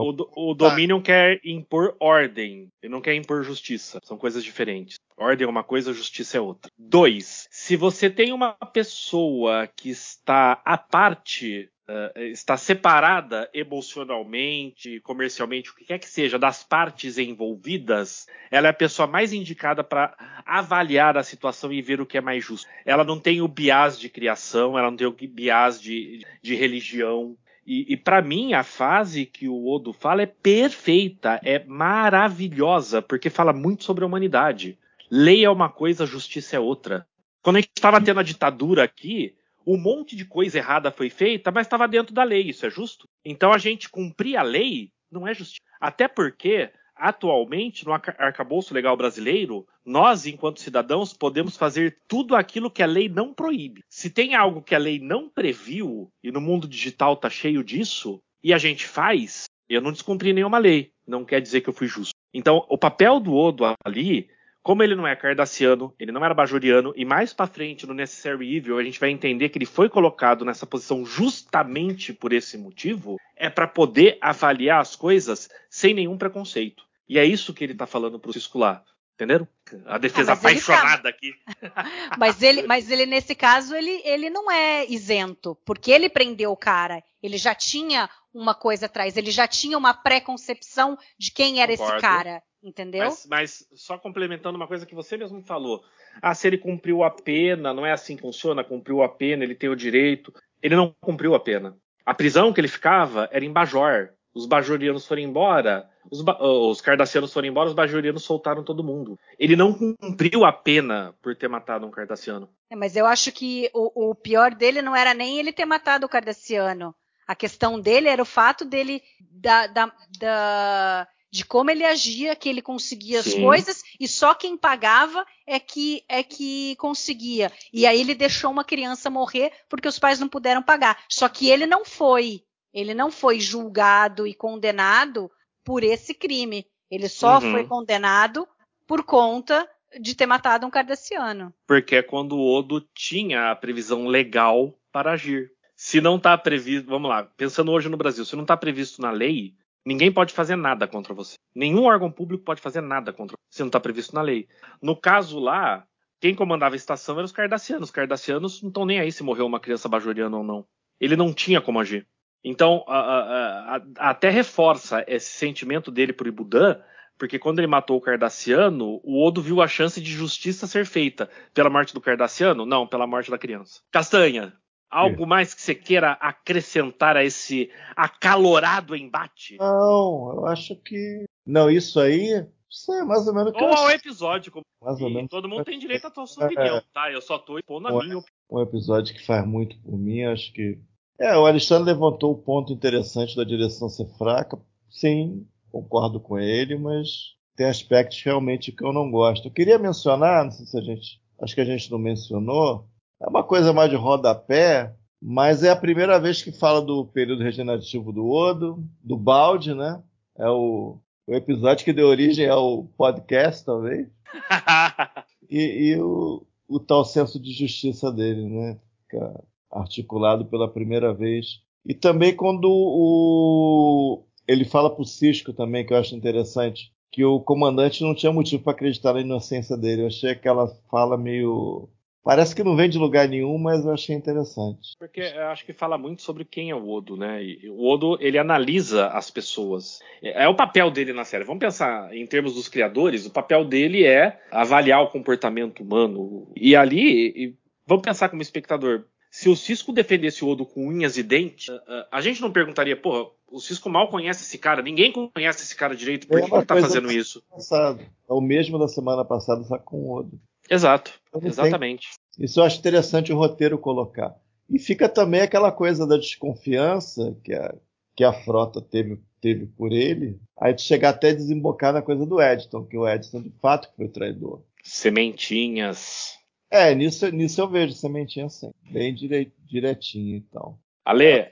[0.00, 4.00] O, o, o Dominion quer impor ordem, ele não quer impor justiça.
[4.02, 4.98] São coisas diferentes.
[5.16, 6.72] Ordem é uma coisa, justiça é outra.
[6.76, 15.70] Dois, se você tem uma pessoa que está à parte Uh, está separada emocionalmente, comercialmente,
[15.70, 20.14] o que quer que seja, das partes envolvidas, ela é a pessoa mais indicada para
[20.46, 22.68] avaliar a situação e ver o que é mais justo.
[22.84, 27.36] Ela não tem o bias de criação, ela não tem o bias de, de religião.
[27.66, 33.28] E, e para mim, a fase que o Odo fala é perfeita, é maravilhosa, porque
[33.28, 34.78] fala muito sobre a humanidade.
[35.10, 37.04] Lei é uma coisa, justiça é outra.
[37.42, 39.34] Quando a gente estava tendo a ditadura aqui,
[39.66, 43.08] um monte de coisa errada foi feita, mas estava dentro da lei, isso é justo?
[43.24, 45.60] Então a gente cumprir a lei não é justo.
[45.80, 52.82] Até porque, atualmente, no arcabouço legal brasileiro, nós, enquanto cidadãos, podemos fazer tudo aquilo que
[52.82, 53.82] a lei não proíbe.
[53.88, 58.20] Se tem algo que a lei não previu, e no mundo digital tá cheio disso,
[58.42, 60.92] e a gente faz, eu não descumpri nenhuma lei.
[61.06, 62.14] Não quer dizer que eu fui justo.
[62.32, 64.28] Então, o papel do Odo ali
[64.62, 68.56] como ele não é cardassiano, ele não era bajoriano, e mais para frente no Necessary
[68.56, 73.16] Evil a gente vai entender que ele foi colocado nessa posição justamente por esse motivo,
[73.36, 76.84] é para poder avaliar as coisas sem nenhum preconceito.
[77.08, 78.84] E é isso que ele tá falando pro Cisco lá.
[79.14, 79.46] Entenderam?
[79.84, 81.08] A defesa ah, apaixonada tá...
[81.10, 81.32] aqui.
[82.18, 86.56] mas ele, mas ele nesse caso ele, ele não é isento, porque ele prendeu o
[86.56, 87.02] cara.
[87.22, 91.96] Ele já tinha uma coisa atrás, ele já tinha uma preconcepção de quem era Concordo.
[91.96, 92.42] esse cara.
[92.62, 93.04] Entendeu?
[93.04, 95.82] Mas, mas, só complementando uma coisa que você mesmo falou.
[96.20, 99.54] Ah, se ele cumpriu a pena, não é assim que funciona, cumpriu a pena, ele
[99.54, 100.32] tem o direito.
[100.62, 101.76] Ele não cumpriu a pena.
[102.04, 104.10] A prisão que ele ficava era em Bajor.
[104.32, 109.18] Os bajorianos foram embora, os, ba os cardassianos foram embora, os bajorianos soltaram todo mundo.
[109.36, 112.48] Ele não cumpriu a pena por ter matado um cardassiano.
[112.70, 116.06] É, mas eu acho que o, o pior dele não era nem ele ter matado
[116.06, 116.94] o cardassiano.
[117.26, 122.48] A questão dele era o fato dele da, da, da de como ele agia, que
[122.48, 123.28] ele conseguia Sim.
[123.30, 127.52] as coisas e só quem pagava é que é que conseguia.
[127.72, 130.98] E aí ele deixou uma criança morrer porque os pais não puderam pagar.
[131.08, 132.42] Só que ele não foi,
[132.74, 135.30] ele não foi julgado e condenado
[135.64, 136.66] por esse crime.
[136.90, 137.52] Ele só uhum.
[137.52, 138.46] foi condenado
[138.86, 139.68] por conta
[140.00, 141.54] de ter matado um cardassiano.
[141.66, 145.52] Porque é quando o Odo tinha a previsão legal para agir.
[145.76, 149.10] Se não está previsto, vamos lá, pensando hoje no Brasil, se não está previsto na
[149.10, 149.54] lei,
[149.84, 151.36] Ninguém pode fazer nada contra você.
[151.54, 153.62] Nenhum órgão público pode fazer nada contra você.
[153.62, 154.48] Não está previsto na lei.
[154.80, 155.86] No caso lá,
[156.20, 157.88] quem comandava a estação eram os cardassianos.
[157.88, 160.66] Os cardassianos não estão nem aí se morreu uma criança bajoriana ou não.
[161.00, 162.06] Ele não tinha como agir.
[162.44, 166.78] Então, a, a, a, até reforça esse sentimento dele por Ibudã,
[167.18, 171.28] porque quando ele matou o Cardassiano, o Odo viu a chance de justiça ser feita
[171.52, 172.64] pela morte do Cardassiano?
[172.64, 173.82] Não, pela morte da criança.
[173.90, 174.54] Castanha,
[174.90, 179.56] Algo mais que você queira acrescentar a esse acalorado embate?
[179.58, 181.24] Não, eu acho que.
[181.46, 182.44] Não, isso aí.
[182.68, 183.52] Isso é mais ou menos.
[183.54, 184.50] Ou ao episódio.
[184.50, 184.64] Como...
[184.82, 185.30] Mais ou menos.
[185.30, 186.82] Todo mundo tem direito à sua opinião, é...
[186.92, 187.10] tá?
[187.10, 188.24] Eu só tô expondo a minha opinião.
[188.50, 190.78] Um episódio que faz muito por mim, acho que.
[191.18, 194.58] É, o Alexandre levantou o um ponto interessante da direção ser fraca.
[194.88, 199.46] Sim, concordo com ele, mas tem aspectos realmente que eu não gosto.
[199.46, 201.20] Eu queria mencionar, não sei se a gente.
[201.40, 202.89] Acho que a gente não mencionou,
[203.20, 207.42] é uma coisa mais de rodapé, mas é a primeira vez que fala do período
[207.42, 210.02] regenerativo do Odo, do balde, né?
[210.38, 214.08] É o, o episódio que deu origem ao podcast, talvez.
[215.50, 218.78] e, e o, o, tal senso de justiça dele, né?
[219.02, 221.60] Fica articulado pela primeira vez.
[221.84, 227.40] E também quando o, ele fala pro Cisco também, que eu acho interessante, que o
[227.40, 230.02] comandante não tinha motivo para acreditar na inocência dele.
[230.02, 231.90] Eu achei aquela fala meio
[232.22, 234.94] Parece que não vem de lugar nenhum, mas eu achei interessante.
[234.98, 237.42] Porque eu acho que fala muito sobre quem é o Odo, né?
[237.42, 240.00] E o Odo, ele analisa as pessoas.
[240.22, 241.44] É, é o papel dele na série.
[241.44, 246.52] Vamos pensar em termos dos criadores, o papel dele é avaliar o comportamento humano.
[246.54, 247.56] E ali, e
[247.86, 251.68] vamos pensar como espectador, se o Cisco defendesse o Odo com unhas e dentes,
[252.10, 255.94] a gente não perguntaria, porra, o Cisco mal conhece esse cara, ninguém conhece esse cara
[255.94, 257.42] direito, por é que ele tá fazendo isso?
[257.48, 258.00] Passado.
[258.00, 260.40] É o mesmo da semana passada, só com o Odo.
[260.70, 262.08] Exato, então, exatamente.
[262.36, 264.34] Tem, isso eu acho interessante o roteiro colocar.
[264.68, 267.74] E fica também aquela coisa da desconfiança que a,
[268.14, 272.40] que a frota teve, teve por ele, aí de chegar até desembocar na coisa do
[272.40, 274.62] Edson, que o Edson de fato foi traidor.
[274.84, 276.38] Sementinhas.
[276.70, 280.78] É, nisso, nisso eu vejo sementinhas sim, bem dire, direitinho então.
[281.04, 281.48] Ale,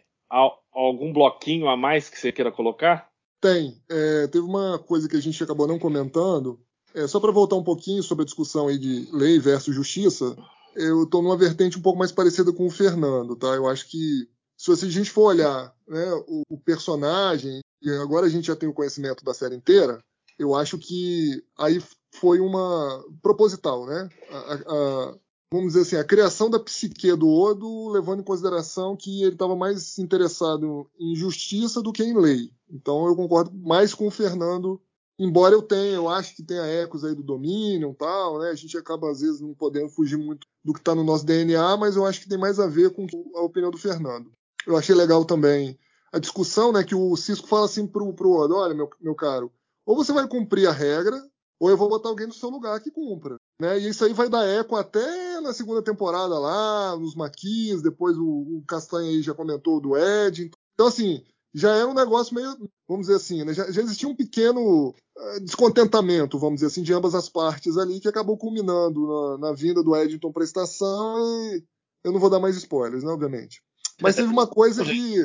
[0.72, 3.10] algum bloquinho a mais que você queira colocar?
[3.40, 3.74] Tem.
[3.90, 6.60] É, teve uma coisa que a gente acabou não comentando,
[6.94, 10.36] é, só para voltar um pouquinho sobre a discussão aí de lei versus justiça,
[10.74, 13.48] eu estou numa vertente um pouco mais parecida com o Fernando, tá?
[13.48, 18.28] Eu acho que se a gente for olhar né, o, o, personagem, e agora a
[18.28, 20.02] gente já tem o conhecimento da série inteira,
[20.38, 21.82] eu acho que aí
[22.14, 24.08] foi uma proposital, né?
[24.30, 25.14] A, a,
[25.52, 29.56] vamos dizer assim, a criação da psique do Odo, levando em consideração que ele estava
[29.56, 32.50] mais interessado em justiça do que em lei.
[32.70, 34.80] Então eu concordo mais com o Fernando,
[35.18, 38.50] embora eu tenha, eu acho que tenha ecos aí do Dominion e tal, né?
[38.50, 41.76] A gente acaba às vezes não podendo fugir muito do que está no nosso DNA,
[41.76, 44.30] mas eu acho que tem mais a ver com a opinião do Fernando.
[44.66, 45.78] Eu achei legal também
[46.12, 49.52] a discussão, né, que o Cisco fala assim pro, pro Odo, olha, meu, meu caro,
[49.84, 51.22] ou você vai cumprir a regra,
[51.60, 53.36] ou eu vou botar alguém no seu lugar que cumpra.
[53.60, 53.80] Né?
[53.80, 58.24] E isso aí vai dar eco até na segunda temporada lá, nos Maquis, depois o,
[58.24, 60.50] o Castanha aí já comentou do Ed.
[60.74, 61.24] Então, assim,
[61.54, 63.52] já era um negócio meio, vamos dizer assim, né?
[63.52, 68.00] já, já, existia um pequeno uh, descontentamento, vamos dizer assim, de ambas as partes ali,
[68.00, 71.18] que acabou culminando na, na vinda do Eddington para a estação
[71.54, 71.64] e
[72.04, 73.62] eu não vou dar mais spoilers, né, obviamente.
[74.00, 75.16] Mas teve uma coisa que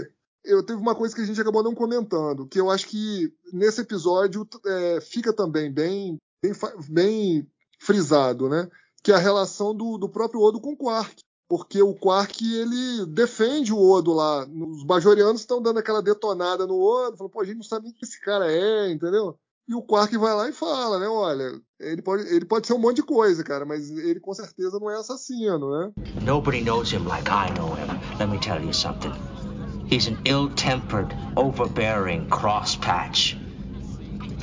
[0.43, 3.81] eu teve uma coisa que a gente acabou não comentando, que eu acho que nesse
[3.81, 6.53] episódio é, fica também bem, bem,
[6.89, 7.47] bem,
[7.79, 8.69] frisado, né?
[9.01, 11.21] Que é a relação do, do próprio Odo com o Quark.
[11.55, 14.43] Porque o Quark, ele defende o Odo lá.
[14.43, 17.93] Os bajorianos estão dando aquela detonada no Odo, falando, pô, a gente não sabe nem
[17.93, 19.37] quem esse cara é, entendeu?
[19.67, 21.07] E o Quark vai lá e fala, né?
[21.07, 24.79] Olha, ele pode, ele pode ser um monte de coisa, cara, mas ele com certeza
[24.79, 25.91] não é assassino, né?
[26.25, 27.85] Nobody knows him like I know him.
[28.19, 29.13] Let me tell you something.
[29.87, 33.37] He's an ill-tempered, overbearing crosspatch.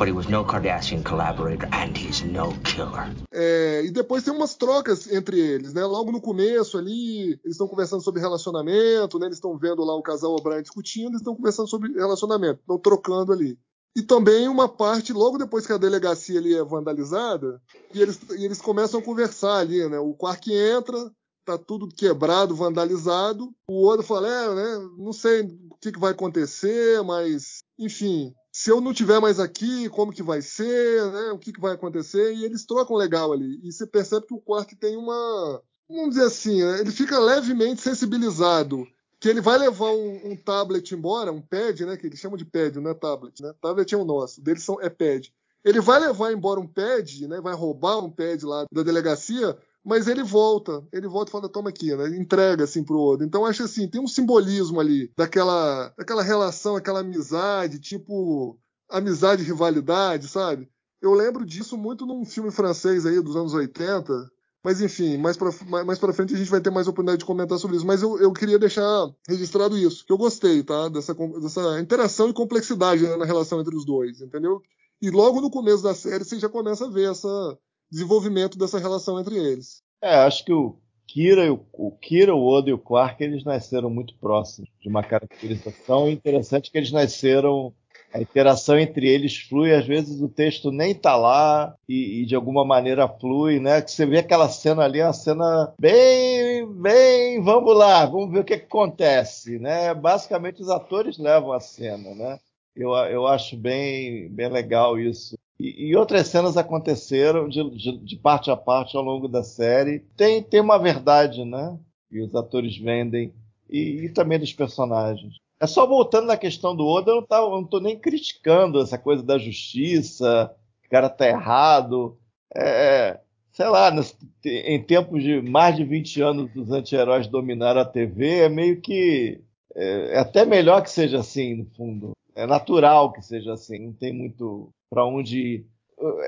[0.01, 3.15] But he was no Cardassian collaborator and he's no killer.
[3.31, 5.85] É, e depois tem umas trocas entre eles, né?
[5.85, 9.27] Logo no começo ali, eles estão conversando sobre relacionamento, né?
[9.27, 13.31] Eles estão vendo lá o casal O'Brien discutindo, eles estão conversando sobre relacionamento, estão trocando
[13.31, 13.59] ali.
[13.95, 17.61] E também uma parte, logo depois que a delegacia ali é vandalizada,
[17.93, 19.99] e eles, e eles começam a conversar ali, né?
[19.99, 21.13] O Quark entra,
[21.45, 23.53] tá tudo quebrado, vandalizado.
[23.69, 28.71] O outro fala, é, né, não sei o que, que vai acontecer, mas, enfim, se
[28.71, 32.35] eu não tiver mais aqui, como que vai ser, né, o que, que vai acontecer,
[32.35, 33.61] e eles trocam legal ali.
[33.63, 37.81] E você percebe que o Quark tem uma, vamos dizer assim, né, ele fica levemente
[37.81, 38.87] sensibilizado
[39.21, 41.97] que ele vai levar um, um, tablet embora, um pad, né?
[41.99, 43.53] Que eles chamam de pad, não é tablet, né?
[43.61, 45.31] Tablet é o nosso, deles são, é pad.
[45.63, 47.39] Ele vai levar embora um pad, né?
[47.39, 49.55] Vai roubar um pad lá da delegacia
[49.85, 52.09] mas ele volta, ele volta e fala, toma aqui, né?
[52.17, 53.27] Entrega assim pro outro.
[53.27, 58.59] Então acho assim, tem um simbolismo ali daquela, daquela relação, aquela amizade, tipo
[58.89, 60.69] amizade rivalidade, sabe?
[61.01, 64.31] Eu lembro disso muito num filme francês aí dos anos 80,
[64.63, 65.51] mas enfim, mais pra,
[65.85, 67.87] mais pra frente a gente vai ter mais oportunidade de comentar sobre isso.
[67.87, 70.89] Mas eu, eu queria deixar registrado isso, que eu gostei, tá?
[70.89, 74.61] Dessa, dessa interação e complexidade né, na relação entre os dois, entendeu?
[75.01, 77.59] E logo no começo da série você já começa a ver essa,
[77.91, 79.83] desenvolvimento dessa relação entre eles.
[80.03, 80.77] É, acho que o
[81.07, 85.03] Kira, o, o Kira, o Odo e o Quark, eles nasceram muito próximos de uma
[85.03, 87.75] caracterização interessante que eles nasceram
[88.13, 92.35] a interação entre eles flui, às vezes o texto nem tá lá e, e, de
[92.35, 93.81] alguma maneira flui, né?
[93.81, 98.45] Que você vê aquela cena ali, uma cena bem, bem, vamos lá, vamos ver o
[98.45, 99.95] que, que acontece, né?
[99.95, 102.39] Basicamente os atores levam a cena, né?
[102.75, 105.39] Eu, eu acho bem, bem legal isso.
[105.61, 110.01] E, outras cenas aconteceram de, de, de, parte a parte ao longo da série.
[110.17, 111.79] Tem, tem uma verdade, né?
[112.11, 113.35] E os atores vendem.
[113.69, 115.35] E, e também dos personagens.
[115.61, 118.81] É só voltando na questão do Oda, eu não, tá, eu não tô nem criticando
[118.81, 120.51] essa coisa da justiça,
[120.87, 122.19] o cara tá errado.
[122.57, 123.21] É,
[123.53, 123.95] sei lá,
[124.43, 129.43] em tempos de mais de 20 anos dos anti-heróis dominaram a TV, é meio que.
[129.75, 132.13] É, é até melhor que seja assim, no fundo.
[132.35, 135.65] É natural que seja assim, não tem muito para onde.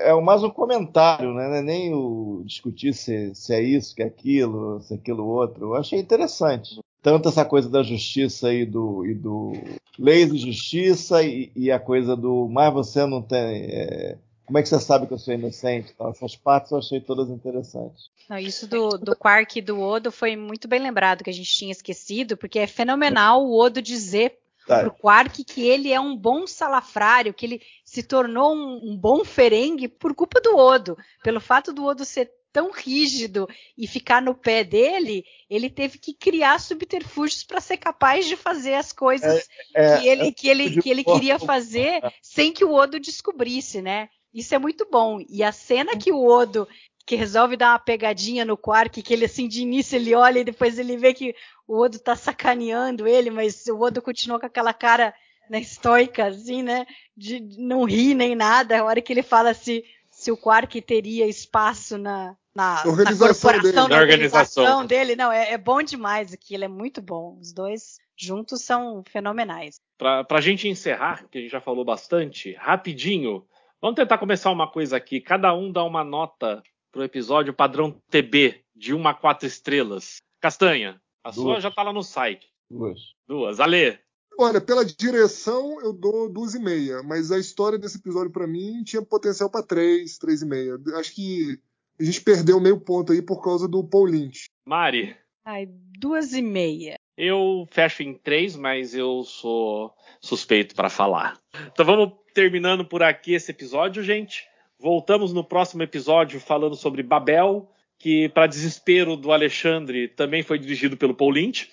[0.03, 1.59] É mais um comentário, né?
[1.59, 5.65] É nem o discutir se, se é isso, que é aquilo, se é aquilo outro.
[5.65, 6.79] Eu achei interessante.
[7.01, 9.51] Tanto essa coisa da justiça e do, e do
[9.99, 13.65] leis de justiça e, e, a coisa do mas você não tem.
[13.65, 15.91] É, como é que você sabe que eu sou inocente?
[15.93, 18.09] Então, essas partes eu achei todas interessantes.
[18.29, 21.51] Não, isso do, do Quark e do Odo foi muito bem lembrado, que a gente
[21.51, 24.37] tinha esquecido, porque é fenomenal o Odo dizer
[24.67, 24.79] Tá.
[24.79, 29.25] Pro Quark que ele é um bom salafrário, que ele se tornou um, um, bom
[29.25, 30.97] ferengue por culpa do Odo.
[31.21, 36.13] Pelo fato do Odo ser tão rígido e ficar no pé dele, ele teve que
[36.13, 40.81] criar subterfúgios para ser capaz de fazer as coisas é, é, que, ele, que, ele,
[40.81, 44.07] que ele queria fazer sem que o Odo descobrisse, né?
[44.33, 45.19] Isso é muito bom.
[45.29, 46.67] E a cena que o Odo
[47.05, 50.43] que resolve dar uma pegadinha no Quark, que ele assim de início ele olha e
[50.43, 51.35] depois ele vê que
[51.67, 55.13] o Odo tá sacaneando ele, mas o Odo continua com aquela cara
[55.49, 56.85] né, estoica, assim, né?
[57.15, 58.79] De não rir nem nada.
[58.79, 63.33] A hora que ele fala se, se o Quark teria espaço na, na, organização na
[63.33, 63.75] corporação, dele.
[63.75, 64.85] na Na organização organização.
[64.85, 65.15] dele.
[65.15, 67.37] Não, é, é bom demais aquilo, é muito bom.
[67.39, 69.79] Os dois juntos são fenomenais.
[69.97, 73.45] Pra, pra gente encerrar, que a gente já falou bastante, rapidinho,
[73.81, 75.19] vamos tentar começar uma coisa aqui.
[75.19, 76.63] Cada um dá uma nota
[76.93, 80.17] pro episódio padrão TB, de 1 a 4 estrelas.
[80.39, 81.35] Castanha, a Duas.
[81.43, 82.47] sua já tá lá no site.
[82.69, 82.99] Duas.
[83.27, 83.59] Duas.
[83.59, 83.99] Ale,
[84.39, 88.83] Olha, pela direção eu dou duas e meia, mas a história desse episódio pra mim
[88.83, 90.75] tinha potencial pra três, três e meia.
[90.95, 91.59] Acho que
[91.99, 94.45] a gente perdeu meio ponto aí por causa do Paul Lynch.
[94.65, 95.15] Mari,
[95.45, 95.67] Ai,
[95.99, 96.95] duas e meia.
[97.15, 101.39] eu fecho em três, mas eu sou suspeito para falar.
[101.71, 104.47] Então vamos terminando por aqui esse episódio, gente.
[104.83, 110.97] Voltamos no próximo episódio falando sobre Babel, que, para desespero do Alexandre, também foi dirigido
[110.97, 111.71] pelo Paul Lynch.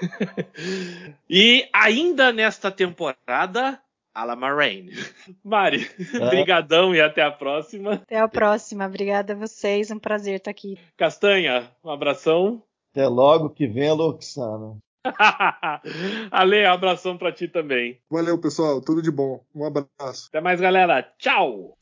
[1.30, 3.80] e ainda nesta temporada,
[4.12, 4.88] Alama Rain.
[5.44, 6.26] Mari, É.
[6.28, 7.92] brigadão e até a próxima.
[7.94, 8.84] Até a próxima.
[8.86, 9.92] Obrigada a vocês.
[9.92, 10.76] Um prazer estar aqui.
[10.96, 12.60] Castanha, um abração.
[12.90, 14.76] Até logo que vem a Loxana.
[16.32, 18.00] Ale, um abração para ti também.
[18.10, 18.80] Valeu, pessoal.
[18.80, 19.40] Tudo de bom.
[19.54, 20.26] Um abraço.
[20.30, 21.00] Até mais, galera.
[21.16, 21.78] Tchau!